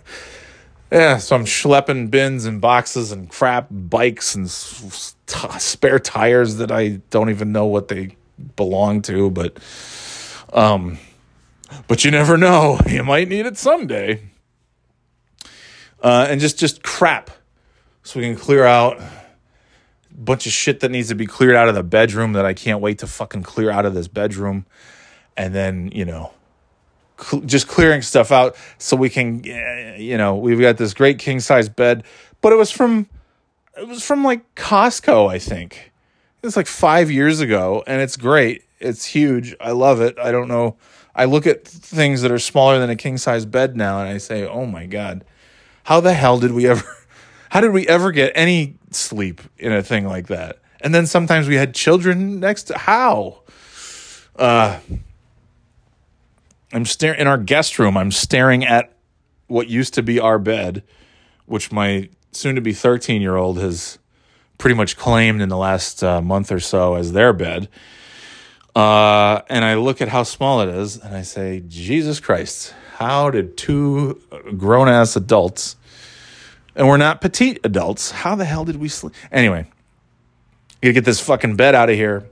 [0.92, 6.70] yeah, so I'm schlepping bins and boxes and crap, bikes and t- spare tires that
[6.70, 8.16] I don't even know what they
[8.56, 9.58] belong to, but
[10.52, 10.98] um,
[11.86, 12.80] but you never know.
[12.88, 14.22] You might need it someday.
[16.02, 17.30] Uh, and just just crap,
[18.02, 19.10] so we can clear out a
[20.12, 22.80] bunch of shit that needs to be cleared out of the bedroom that I can't
[22.80, 24.66] wait to fucking clear out of this bedroom,
[25.36, 26.32] and then you know
[27.20, 29.42] cl- just clearing stuff out so we can,
[29.98, 32.04] you know, we've got this great king size bed,
[32.40, 33.08] but it was from,
[33.76, 35.92] it was from like Costco, I think.
[36.42, 38.64] It's like five years ago, and it's great.
[38.78, 39.56] It's huge.
[39.60, 40.16] I love it.
[40.18, 40.76] I don't know.
[41.14, 44.18] I look at things that are smaller than a king size bed now, and I
[44.18, 45.24] say, "Oh my god,
[45.88, 46.84] how the hell did we ever?
[47.50, 51.48] How did we ever get any sleep in a thing like that?" And then sometimes
[51.48, 53.40] we had children next to how.
[54.36, 54.80] Uh,
[56.74, 57.96] I'm staring in our guest room.
[57.96, 58.92] I'm staring at
[59.46, 60.82] what used to be our bed,
[61.46, 63.98] which my soon to be 13 year old has
[64.58, 67.66] pretty much claimed in the last uh, month or so as their bed.
[68.76, 73.30] Uh, and I look at how small it is and I say, Jesus Christ, how
[73.30, 74.20] did two
[74.56, 75.76] grown ass adults,
[76.74, 79.14] and we're not petite adults, how the hell did we sleep?
[79.30, 79.70] Anyway,
[80.82, 82.26] you gotta get this fucking bed out of here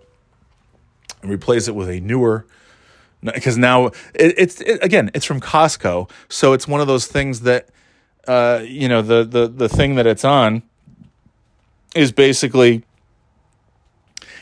[1.22, 2.46] and replace it with a newer,
[3.22, 7.42] because now it, it's it, again it's from Costco, so it's one of those things
[7.42, 7.68] that
[8.26, 10.64] uh, you know the the the thing that it's on
[11.94, 12.82] is basically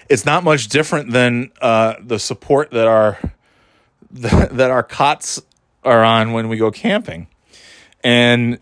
[0.09, 3.18] it's not much different than uh, the support that our
[4.11, 5.43] that our cots
[5.85, 7.28] are on when we go camping,
[8.03, 8.59] and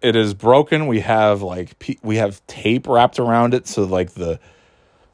[0.00, 0.86] it is broken.
[0.86, 4.38] We have like we have tape wrapped around it so like the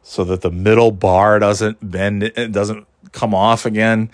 [0.03, 4.11] so that the middle bar doesn't bend it doesn't come off again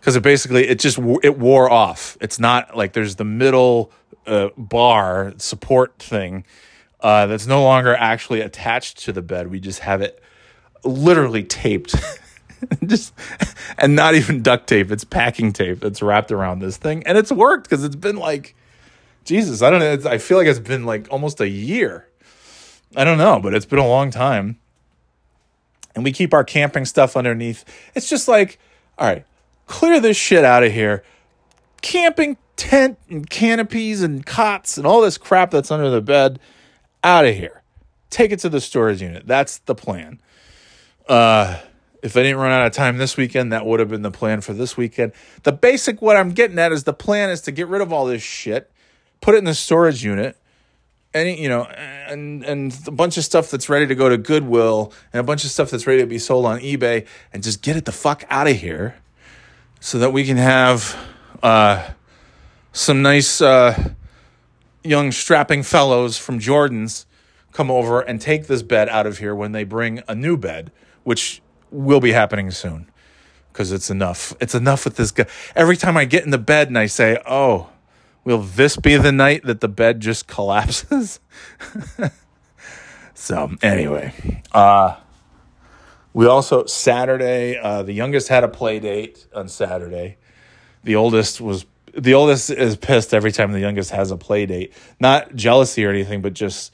[0.00, 2.16] because it basically it just it wore off.
[2.20, 3.92] It's not like there's the middle
[4.26, 6.44] uh, bar support thing
[7.00, 9.50] uh, that's no longer actually attached to the bed.
[9.50, 10.22] We just have it
[10.84, 11.94] literally taped.
[12.86, 13.14] just
[13.78, 17.32] and not even duct tape it's packing tape that's wrapped around this thing and it's
[17.32, 18.54] worked because it's been like
[19.24, 22.06] jesus i don't know i feel like it's been like almost a year
[22.96, 24.58] i don't know but it's been a long time
[25.94, 27.64] and we keep our camping stuff underneath.
[27.94, 28.58] It's just like,
[28.98, 29.24] all right,
[29.66, 31.04] clear this shit out of here.
[31.82, 36.40] Camping tent and canopies and cots and all this crap that's under the bed
[37.02, 37.62] out of here.
[38.10, 39.26] Take it to the storage unit.
[39.26, 40.20] That's the plan.
[41.08, 41.60] Uh,
[42.04, 44.42] if I didn't run out of time this weekend, that would have been the plan
[44.42, 45.12] for this weekend.
[45.42, 48.04] The basic what I'm getting at is the plan is to get rid of all
[48.04, 48.70] this shit,
[49.22, 50.36] put it in the storage unit,
[51.14, 54.92] any you know and and a bunch of stuff that's ready to go to goodwill
[55.12, 57.76] and a bunch of stuff that's ready to be sold on ebay and just get
[57.76, 58.96] it the fuck out of here
[59.80, 60.96] so that we can have
[61.42, 61.90] uh,
[62.72, 63.92] some nice uh,
[64.82, 67.06] young strapping fellows from jordan's
[67.52, 70.72] come over and take this bed out of here when they bring a new bed
[71.04, 71.40] which
[71.74, 72.90] will be happening soon
[73.52, 76.68] because it's enough it's enough with this guy every time i get in the bed
[76.68, 77.68] and i say oh
[78.24, 81.20] Will this be the night that the bed just collapses?
[83.14, 84.96] so anyway, uh,
[86.12, 87.58] we also Saturday.
[87.58, 90.16] Uh, the youngest had a play date on Saturday.
[90.82, 91.66] The oldest was
[91.96, 94.72] the oldest is pissed every time the youngest has a play date.
[94.98, 96.72] Not jealousy or anything, but just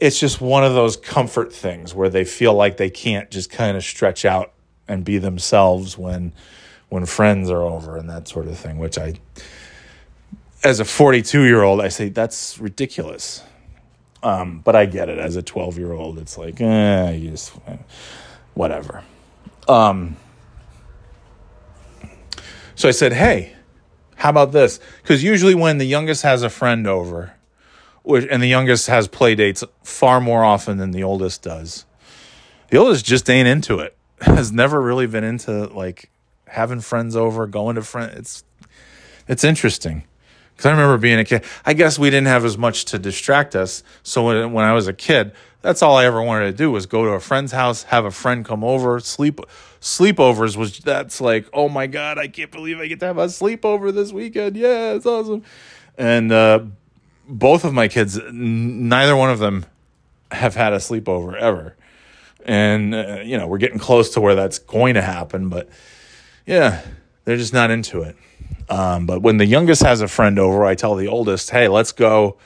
[0.00, 3.76] it's just one of those comfort things where they feel like they can't just kind
[3.76, 4.52] of stretch out
[4.86, 6.32] and be themselves when
[6.88, 9.14] when friends are over and that sort of thing which i
[10.64, 13.42] as a 42 year old i say that's ridiculous.
[14.20, 15.18] Um, but i get it.
[15.18, 17.52] As a 12 year old it's like eh, you just
[18.54, 19.04] whatever.
[19.68, 20.16] Um,
[22.74, 23.54] so i said hey
[24.18, 24.80] how about this?
[25.00, 27.34] Because usually when the youngest has a friend over
[28.08, 31.84] which and the youngest has play dates far more often than the oldest does.
[32.70, 33.96] The oldest just ain't into it.
[34.22, 36.10] Has never really been into like
[36.46, 38.16] having friends over, going to friends.
[38.16, 38.44] It's
[39.28, 40.04] it's interesting
[40.56, 41.44] because I remember being a kid.
[41.66, 43.82] I guess we didn't have as much to distract us.
[44.02, 46.86] So when when I was a kid, that's all I ever wanted to do was
[46.86, 49.38] go to a friend's house, have a friend come over, sleep.
[49.82, 53.26] Sleepovers was that's like, oh my god, I can't believe I get to have a
[53.26, 54.56] sleepover this weekend.
[54.56, 55.44] Yeah, it's awesome.
[55.96, 56.60] And uh,
[57.28, 59.66] both of my kids, neither one of them
[60.32, 61.76] have had a sleepover ever.
[62.44, 65.68] And, uh, you know, we're getting close to where that's going to happen, but
[66.46, 66.82] yeah,
[67.24, 68.16] they're just not into it.
[68.70, 71.92] Um, but when the youngest has a friend over, I tell the oldest, hey, let's
[71.92, 72.38] go,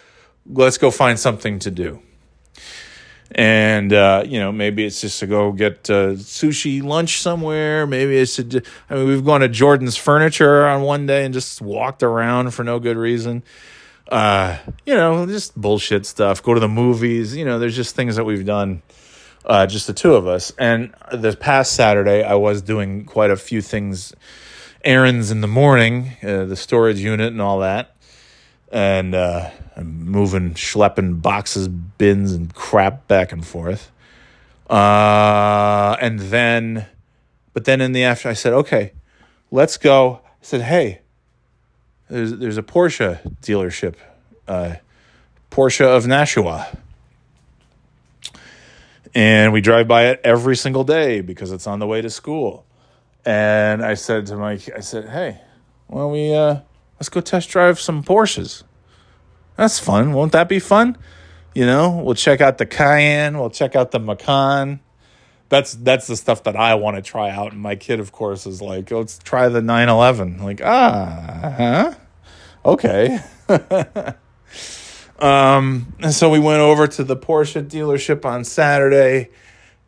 [0.46, 2.02] let's go find something to do.
[3.34, 7.86] And, uh, you know, maybe it's just to go get uh, sushi lunch somewhere.
[7.86, 11.62] Maybe it's to, I mean, we've gone to Jordan's Furniture on one day and just
[11.62, 13.42] walked around for no good reason
[14.08, 16.42] uh, you know, just bullshit stuff.
[16.42, 17.36] Go to the movies.
[17.36, 18.82] You know, there's just things that we've done,
[19.44, 20.52] uh, just the two of us.
[20.58, 24.14] And this past Saturday, I was doing quite a few things,
[24.84, 27.94] errands in the morning, uh, the storage unit and all that,
[28.70, 33.90] and uh, I'm moving, schlepping boxes, bins, and crap back and forth.
[34.68, 36.86] Uh, and then,
[37.52, 38.92] but then in the after, I said, okay,
[39.50, 40.20] let's go.
[40.24, 41.01] I said, hey,
[42.08, 43.94] there's there's a Porsche dealership,
[44.46, 44.76] uh,
[45.50, 46.68] Porsche of Nashua,
[49.14, 52.64] and we drive by it every single day because it's on the way to school.
[53.24, 55.40] And I said to Mike, I said, "Hey,
[55.90, 56.60] don't we uh,
[56.98, 58.62] let's go test drive some Porsches?
[59.56, 60.12] That's fun.
[60.12, 60.96] Won't that be fun?
[61.54, 64.80] You know, we'll check out the Cayenne, we'll check out the Macan."
[65.52, 67.52] That's that's the stuff that I want to try out.
[67.52, 70.42] And my kid, of course, is like, let's try the 911.
[70.42, 71.94] Like, ah, huh?
[72.64, 73.18] okay.
[75.18, 79.28] um, and so we went over to the Porsche dealership on Saturday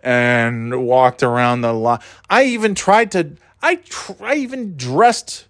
[0.00, 2.02] and walked around the lot.
[2.28, 3.32] I even tried to.
[3.62, 5.46] I tr- I even dressed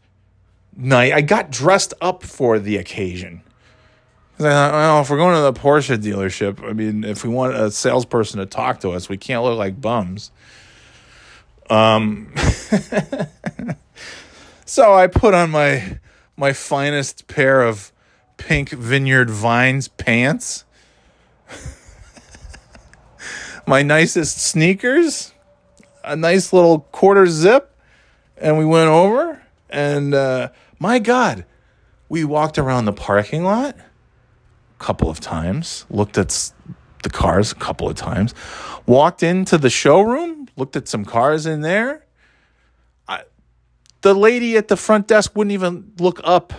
[0.77, 1.13] night.
[1.13, 3.43] I got dressed up for the occasion.
[4.39, 7.55] I thought, well, if we're going to the Porsche dealership, I mean, if we want
[7.55, 10.33] a salesperson to talk to us, we can't look like bums.
[11.71, 12.35] Um,
[14.67, 16.01] so I put on my
[16.37, 17.93] my finest pair of
[18.37, 20.65] pink Vineyard Vines pants,
[23.69, 25.33] my nicest sneakers,
[26.03, 27.79] a nice little quarter zip,
[28.37, 29.43] and we went over.
[29.71, 30.49] And uh,
[30.81, 31.45] my God,
[32.09, 33.77] we walked around the parking lot
[34.85, 36.53] couple of times, looked at
[37.03, 38.35] the cars a couple of times,
[38.85, 42.05] walked into the showroom, looked at some cars in there.
[43.09, 43.23] I,
[44.03, 46.53] the lady at the front desk wouldn't even look up.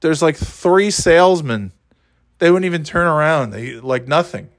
[0.00, 1.72] There's like three salesmen.
[2.38, 3.50] They wouldn't even turn around.
[3.50, 4.50] They like nothing.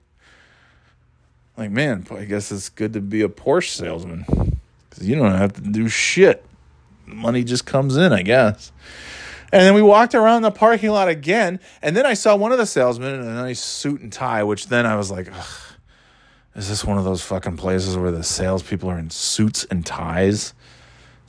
[1.56, 4.26] Like, man, I guess it's good to be a Porsche salesman
[4.90, 6.44] because you don't have to do shit.
[7.06, 8.72] Money just comes in, I guess.
[9.54, 12.58] And then we walked around the parking lot again, and then I saw one of
[12.58, 15.28] the salesmen in a nice suit and tie, which then I was like,
[16.56, 20.56] is this one of those fucking places where the salespeople are in suits and ties?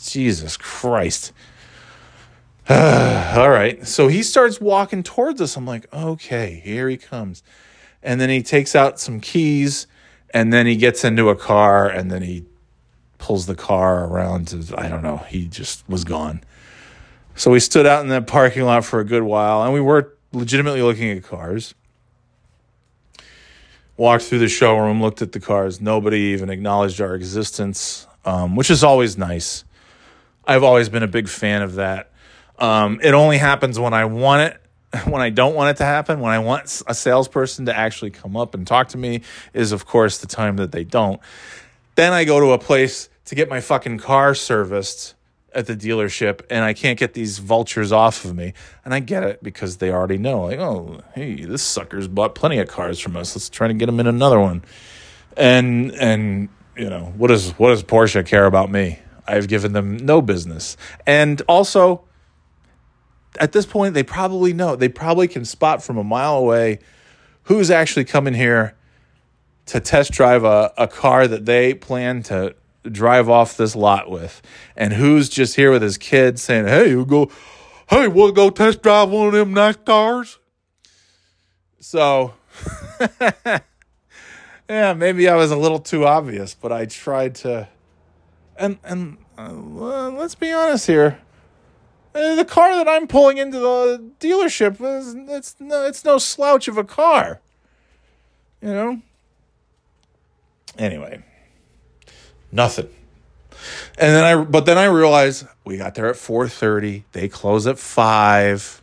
[0.03, 1.35] Jesus Christ.
[2.71, 3.87] All right.
[3.87, 5.55] So he starts walking towards us.
[5.55, 7.43] I'm like, okay, here he comes.
[8.03, 9.87] And then he takes out some keys
[10.33, 12.47] and then he gets into a car and then he
[13.19, 16.43] pulls the car around to, I don't know, he just was gone.
[17.37, 20.17] So we stood out in that parking lot for a good while and we were
[20.33, 21.75] legitimately looking at cars.
[23.97, 25.81] Walked through the showroom, looked at the cars.
[25.81, 29.65] Nobody even acknowledged our existence, um, which is always nice.
[30.47, 32.11] I've always been a big fan of that.
[32.59, 34.61] Um, it only happens when I want it.
[35.09, 38.37] When I don't want it to happen, when I want a salesperson to actually come
[38.37, 39.23] up and talk to me,
[39.53, 41.21] is of course the time that they don't.
[41.97, 45.17] Then I go to a place to get my fucking car serviced
[45.55, 48.55] at the dealership and I can't get these vultures off of me.
[48.85, 52.59] And I get it because they already know, like, oh, hey, this sucker's bought plenty
[52.59, 53.35] of cars from us.
[53.35, 54.65] Let's try to get him in another one.
[55.37, 58.99] And and you know, what does what does Porsche care about me?
[59.27, 60.77] I've given them no business.
[61.07, 62.05] And also
[63.41, 64.77] at this point they probably know.
[64.77, 66.81] They probably can spot from a mile away
[67.45, 68.77] who's actually coming here
[69.67, 72.55] to test drive a, a car that they plan to
[72.91, 74.43] drive off this lot with,
[74.77, 77.31] and who's just here with his kid saying, "Hey, we'll go,
[77.89, 80.39] hey, we'll go test drive one of them nice cars."
[81.81, 82.35] So,
[84.69, 87.69] yeah, maybe I was a little too obvious, but I tried to.
[88.57, 91.19] And and uh, let's be honest here.
[92.15, 96.69] Uh, the car that I'm pulling into the dealership is it's no it's no slouch
[96.69, 97.41] of a car.
[98.63, 99.03] You know.
[100.79, 101.23] Anyway,
[102.55, 102.89] nothing.
[103.99, 107.05] And then I but then I realized we got there at 4:30.
[107.13, 108.83] They close at 5.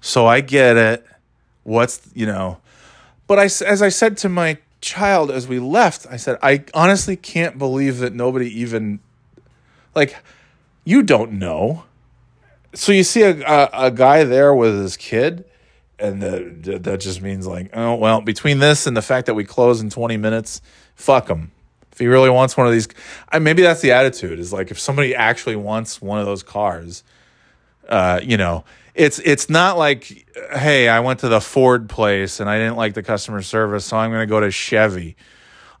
[0.00, 1.06] So I get it.
[1.64, 2.58] What's, you know,
[3.26, 7.16] but I as I said to my child as we left, I said, I honestly
[7.16, 9.00] can't believe that nobody even
[9.94, 10.16] like
[10.84, 11.84] you don't know.
[12.74, 15.44] So you see a a, a guy there with his kid
[15.98, 19.44] and the, that just means like, oh well, between this and the fact that we
[19.44, 20.60] close in 20 minutes,
[20.96, 21.52] fuck him.
[21.92, 22.88] If he really wants one of these,
[23.38, 24.38] maybe that's the attitude.
[24.38, 27.04] Is like if somebody actually wants one of those cars,
[27.88, 28.64] uh, you know,
[28.94, 32.94] it's it's not like, hey, I went to the Ford place and I didn't like
[32.94, 35.16] the customer service, so I'm going to go to Chevy.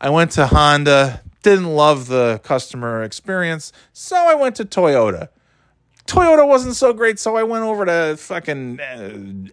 [0.00, 5.28] I went to Honda, didn't love the customer experience, so I went to Toyota.
[6.06, 8.96] Toyota wasn't so great, so I went over to fucking uh,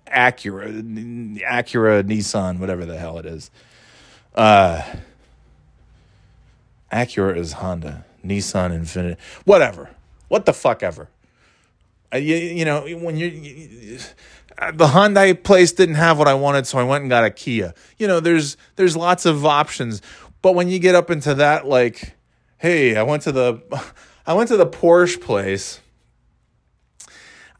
[0.08, 3.52] Acura, Acura, Nissan, whatever the hell it is.
[4.34, 4.82] Uh,
[6.92, 9.90] Acura is Honda, Nissan, Infiniti, whatever.
[10.28, 11.10] What the fuck ever.
[12.14, 14.00] Uh, you, you know, when you, you
[14.74, 17.74] the Hyundai place didn't have what I wanted, so I went and got a Kia.
[17.98, 20.02] You know, there's there's lots of options,
[20.42, 22.16] but when you get up into that, like,
[22.58, 23.62] hey, I went to the,
[24.28, 25.80] I went to the Porsche place.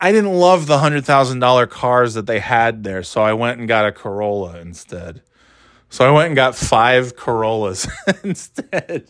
[0.02, 3.60] I didn't love the hundred thousand dollar cars that they had there, so I went
[3.60, 5.22] and got a Corolla instead.
[5.90, 7.88] So I went and got five Corollas
[8.24, 9.10] instead.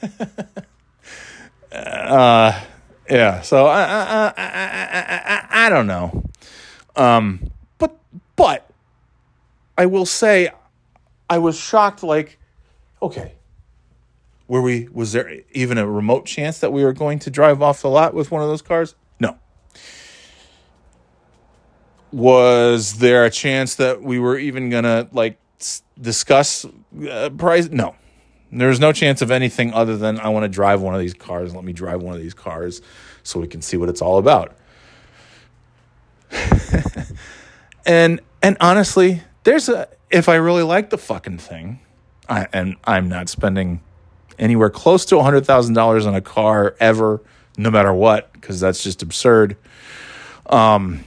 [1.72, 2.60] uh,
[3.08, 3.40] yeah.
[3.42, 6.24] So I, I, I, I, I, don't know.
[6.96, 7.98] Um, but
[8.36, 8.70] but
[9.76, 10.50] I will say,
[11.28, 12.02] I was shocked.
[12.02, 12.38] Like,
[13.02, 13.34] okay,
[14.48, 14.88] were we?
[14.92, 18.14] Was there even a remote chance that we were going to drive off the lot
[18.14, 18.94] with one of those cars?
[19.18, 19.38] No.
[22.12, 25.38] Was there a chance that we were even gonna like
[26.00, 26.64] discuss
[27.08, 27.68] uh, price?
[27.68, 27.94] No.
[28.52, 31.54] There's no chance of anything other than I want to drive one of these cars.
[31.54, 32.82] Let me drive one of these cars
[33.22, 34.56] so we can see what it's all about.
[37.86, 41.80] and and honestly, there's a if I really like the fucking thing,
[42.28, 43.80] I, and I'm not spending
[44.38, 47.22] anywhere close to hundred thousand dollars on a car ever,
[47.56, 49.56] no matter what, because that's just absurd.
[50.46, 51.04] Um,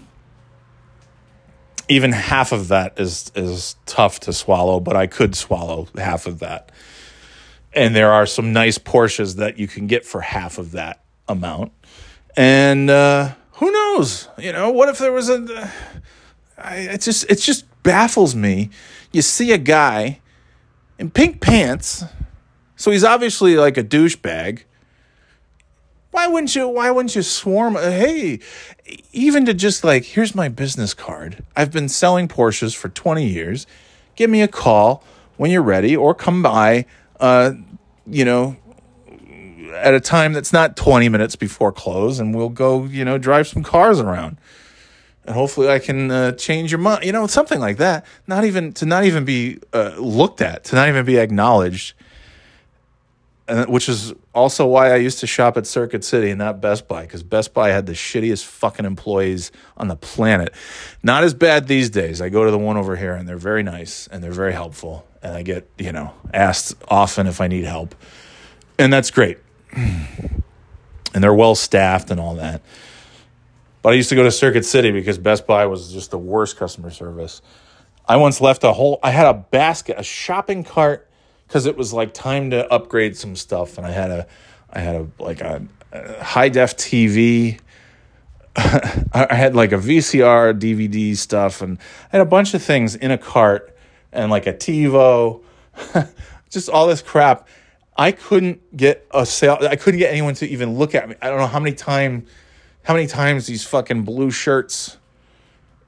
[1.89, 6.39] even half of that is is tough to swallow, but I could swallow half of
[6.39, 6.71] that
[7.75, 11.71] and there are some nice Porsches that you can get for half of that amount.
[12.35, 14.27] And uh, who knows?
[14.37, 15.71] You know, what if there was a?
[16.57, 18.69] I, it just it just baffles me.
[19.11, 20.19] You see a guy
[20.97, 22.03] in pink pants,
[22.75, 24.63] so he's obviously like a douchebag.
[26.11, 26.67] Why wouldn't you?
[26.67, 27.75] Why wouldn't you swarm?
[27.75, 28.39] Uh, hey,
[29.11, 31.43] even to just like, here's my business card.
[31.55, 33.65] I've been selling Porsches for twenty years.
[34.15, 35.03] Give me a call
[35.37, 36.85] when you're ready, or come by
[37.23, 37.53] uh,
[38.05, 38.57] you know,
[39.75, 43.47] at a time that's not 20 minutes before close, and we'll go, you know, drive
[43.47, 44.37] some cars around.
[45.25, 48.05] And hopefully I can uh, change your mind, you know, something like that.
[48.27, 51.93] Not even to not even be uh, looked at, to not even be acknowledged.
[53.47, 56.89] And, which is also why I used to shop at Circuit City and not Best
[56.89, 60.53] Buy, because Best Buy had the shittiest fucking employees on the planet.
[61.03, 62.21] Not as bad these days.
[62.21, 65.05] I go to the one over here and they're very nice and they're very helpful
[65.23, 67.95] and I get, you know, asked often if I need help.
[68.77, 69.37] And that's great.
[69.75, 72.61] And they're well staffed and all that.
[73.81, 76.57] But I used to go to Circuit City because Best Buy was just the worst
[76.57, 77.41] customer service.
[78.07, 81.09] I once left a whole I had a basket, a shopping cart
[81.47, 84.27] cuz it was like time to upgrade some stuff and I had a
[84.71, 87.59] I had a like a, a high def TV
[88.55, 91.79] I had like a VCR, DVD stuff, and
[92.11, 93.72] I had a bunch of things in a cart
[94.13, 95.41] and like a TiVo,
[96.49, 97.47] just all this crap.
[97.95, 99.57] I couldn't get a sale.
[99.61, 101.15] I couldn't get anyone to even look at me.
[101.21, 102.25] I don't know how many time,
[102.83, 104.97] how many times these fucking blue shirts,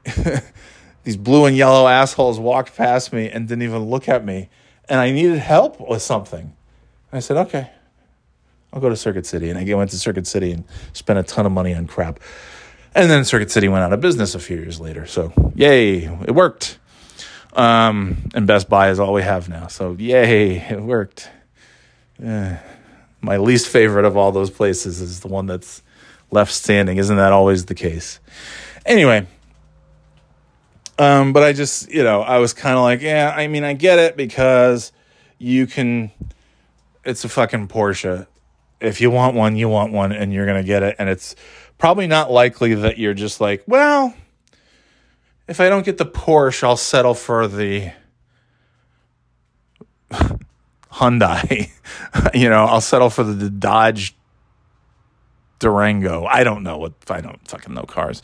[1.04, 4.50] these blue and yellow assholes walked past me and didn't even look at me.
[4.88, 6.56] And I needed help with something.
[7.12, 7.72] I said, okay,
[8.72, 9.50] I'll go to Circuit City.
[9.50, 12.20] And I went to Circuit City and spent a ton of money on crap.
[12.94, 15.06] And then Circuit City went out of business a few years later.
[15.06, 16.78] So, yay, it worked.
[17.56, 19.68] Um, and Best Buy is all we have now.
[19.68, 21.30] So yay, it worked.
[22.20, 25.82] My least favorite of all those places is the one that's
[26.32, 26.98] left standing.
[26.98, 28.20] Isn't that always the case?
[28.86, 29.26] Anyway,
[30.98, 33.74] um, but I just, you know, I was kind of like, yeah, I mean, I
[33.74, 34.92] get it because
[35.38, 36.12] you can,
[37.04, 38.28] it's a fucking Porsche.
[38.80, 40.96] If you want one, you want one and you're going to get it.
[41.00, 41.36] And it's
[41.78, 44.14] probably not likely that you're just like, well,
[45.48, 47.92] if I don't get the Porsche, I'll settle for the
[50.92, 51.70] Hyundai.
[52.34, 54.16] you know, I'll settle for the Dodge
[55.60, 56.26] Durango.
[56.26, 58.22] I don't know what I don't fucking know cars.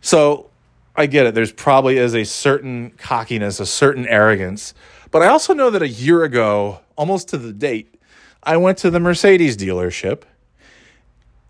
[0.00, 0.50] So
[0.94, 1.34] I get it.
[1.34, 4.74] There's probably is a certain cockiness, a certain arrogance.
[5.10, 7.94] But I also know that a year ago, almost to the date,
[8.42, 10.22] I went to the Mercedes dealership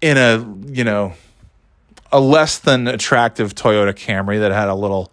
[0.01, 1.15] in a, you know,
[2.13, 5.13] a less than attractive Toyota Camry that had a little,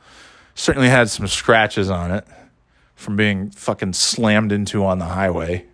[0.53, 2.27] certainly had some scratches on it
[2.95, 5.65] from being fucking slammed into on the highway.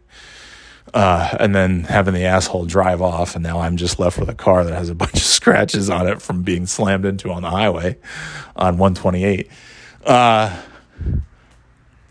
[0.94, 4.36] Uh, and then having the asshole drive off, and now I'm just left with a
[4.36, 7.50] car that has a bunch of scratches on it from being slammed into on the
[7.50, 7.98] highway
[8.56, 9.50] on 128.
[10.06, 10.62] Uh,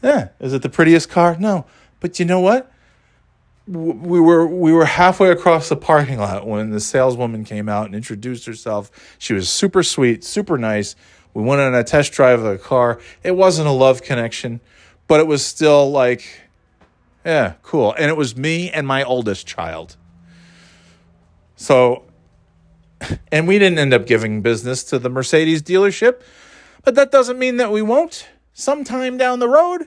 [0.03, 1.37] yeah, is it the prettiest car?
[1.39, 1.65] No,
[2.01, 2.71] but you know what?
[3.67, 7.95] We were we were halfway across the parking lot when the saleswoman came out and
[7.95, 8.91] introduced herself.
[9.19, 10.97] She was super sweet, super nice.
[11.33, 13.01] We went on a test drive of the car.
[13.23, 14.61] It wasn't a love connection,
[15.09, 16.43] but it was still like,
[17.25, 17.95] yeah, cool.
[17.95, 19.97] And it was me and my oldest child.
[21.57, 22.05] So,
[23.33, 26.21] and we didn't end up giving business to the Mercedes dealership,
[26.85, 29.87] but that doesn't mean that we won't sometime down the road.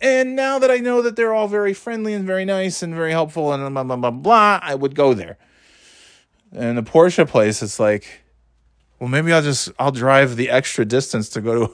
[0.00, 3.10] And now that I know that they're all very friendly and very nice and very
[3.10, 5.38] helpful and blah, blah, blah, blah, I would go there.
[6.52, 8.22] And the Porsche place, it's like,
[9.00, 11.72] well, maybe I'll just, I'll drive the extra distance to go to,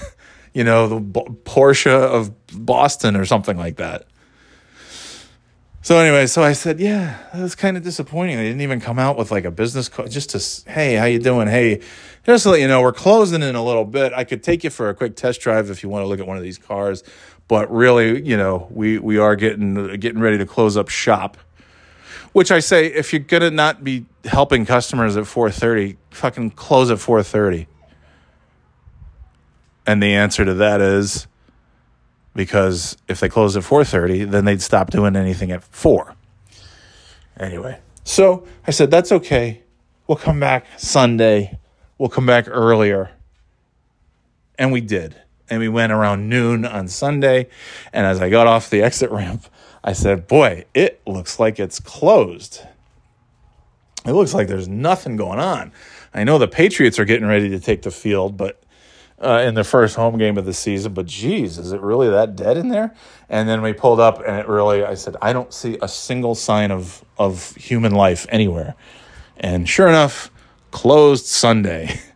[0.54, 4.06] you know, the Porsche of Boston or something like that.
[5.82, 8.36] So anyway, so I said, yeah, that was kind of disappointing.
[8.36, 11.18] They didn't even come out with like a business card, just to, hey, how you
[11.18, 11.48] doing?
[11.48, 11.80] Hey,
[12.26, 14.12] just to let you know, we're closing in a little bit.
[14.12, 16.26] I could take you for a quick test drive if you want to look at
[16.26, 17.02] one of these cars
[17.50, 21.36] but really, you know, we we are getting getting ready to close up shop.
[22.30, 26.98] Which I say, if you're gonna not be helping customers at 4:30, fucking close at
[26.98, 27.66] 4:30.
[29.84, 31.26] And the answer to that is
[32.36, 36.14] because if they close at 4:30, then they'd stop doing anything at 4.
[37.36, 39.64] Anyway, so I said that's okay.
[40.06, 41.58] We'll come back Sunday.
[41.98, 43.10] We'll come back earlier.
[44.56, 45.16] And we did
[45.50, 47.48] and we went around noon on Sunday.
[47.92, 49.46] And as I got off the exit ramp,
[49.82, 52.62] I said, Boy, it looks like it's closed.
[54.06, 55.72] It looks like there's nothing going on.
[56.14, 58.62] I know the Patriots are getting ready to take the field, but
[59.20, 62.36] uh, in the first home game of the season, but geez, is it really that
[62.36, 62.94] dead in there?
[63.28, 66.34] And then we pulled up, and it really, I said, I don't see a single
[66.34, 68.74] sign of of human life anywhere.
[69.36, 70.30] And sure enough,
[70.70, 72.00] closed Sunday.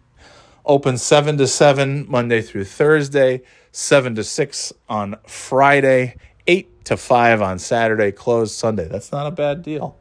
[0.66, 3.42] Open 7 to 7 Monday through Thursday,
[3.72, 6.16] 7 to 6 on Friday,
[6.46, 8.88] 8 to 5 on Saturday, closed Sunday.
[8.88, 9.96] That's not a bad deal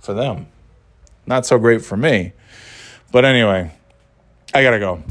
[0.00, 0.46] for them.
[1.26, 2.32] Not so great for me.
[3.12, 3.70] But anyway,
[4.54, 5.02] I got to go.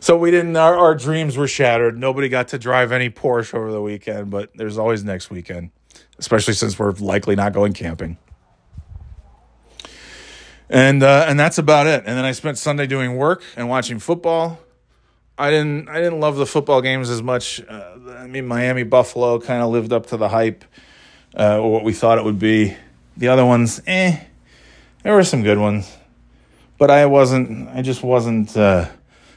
[0.00, 1.98] So we didn't, our, our dreams were shattered.
[1.98, 5.70] Nobody got to drive any Porsche over the weekend, but there's always next weekend,
[6.18, 8.18] especially since we're likely not going camping
[10.70, 12.04] and uh, and that's about it.
[12.06, 14.58] And then I spent Sunday doing work and watching football.
[15.36, 17.62] I didn't I didn't love the football games as much.
[17.66, 20.64] Uh, I mean, Miami Buffalo kind of lived up to the hype
[21.38, 22.76] uh, or what we thought it would be.
[23.16, 24.20] The other ones, eh,
[25.02, 25.96] there were some good ones,
[26.76, 27.68] but I wasn't.
[27.68, 28.56] I just wasn't.
[28.56, 28.88] Uh,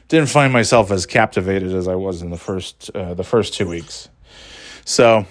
[0.08, 3.68] didn't find myself as captivated as I was in the first uh, the first two
[3.68, 4.08] weeks.
[4.84, 5.26] So,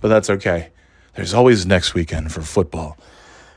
[0.00, 0.68] but that's okay.
[1.16, 2.96] There's always next weekend for football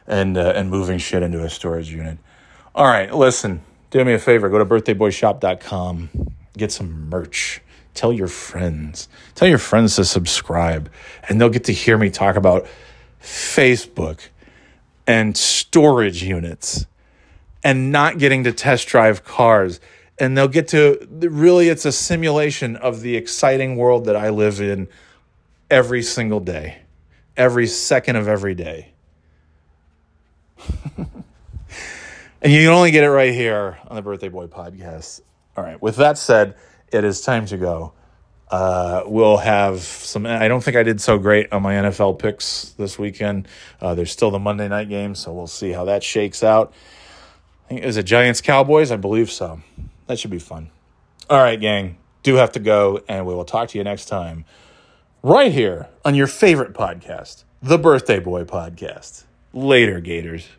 [0.08, 2.18] and uh, and moving shit into a storage unit.
[2.76, 3.62] All right, listen,
[3.92, 4.50] do me a favor.
[4.50, 6.10] Go to birthdayboyshop.com.
[6.58, 7.62] Get some merch.
[7.94, 9.08] Tell your friends.
[9.36, 10.92] Tell your friends to subscribe,
[11.30, 12.66] and they'll get to hear me talk about
[13.22, 14.30] Facebook
[15.06, 16.86] and storage units
[17.64, 19.80] and not getting to test drive cars.
[20.20, 24.62] And they'll get to really, it's a simulation of the exciting world that I live
[24.62, 24.88] in
[25.70, 26.80] every single day,
[27.36, 28.93] every second of every day.
[32.42, 35.22] And you can only get it right here on the Birthday Boy podcast.
[35.56, 35.82] All right.
[35.82, 36.56] With that said,
[36.92, 37.94] it is time to go.
[38.50, 40.28] Uh, we'll have some.
[40.28, 43.48] I don't think I did so great on my NFL picks this weekend.
[43.82, 46.72] Uh, there's still the Monday night game, so we'll see how that shakes out.
[47.66, 48.92] I think, is it Giants Cowboys?
[48.92, 49.62] I believe so.
[50.06, 50.70] That should be fun.
[51.30, 51.98] All right, gang.
[52.22, 54.46] do have to go, and we will talk to you next time,
[55.24, 59.24] right here on your favorite podcast, the Birthday Boy Podcast.
[59.54, 60.50] Later, Gators.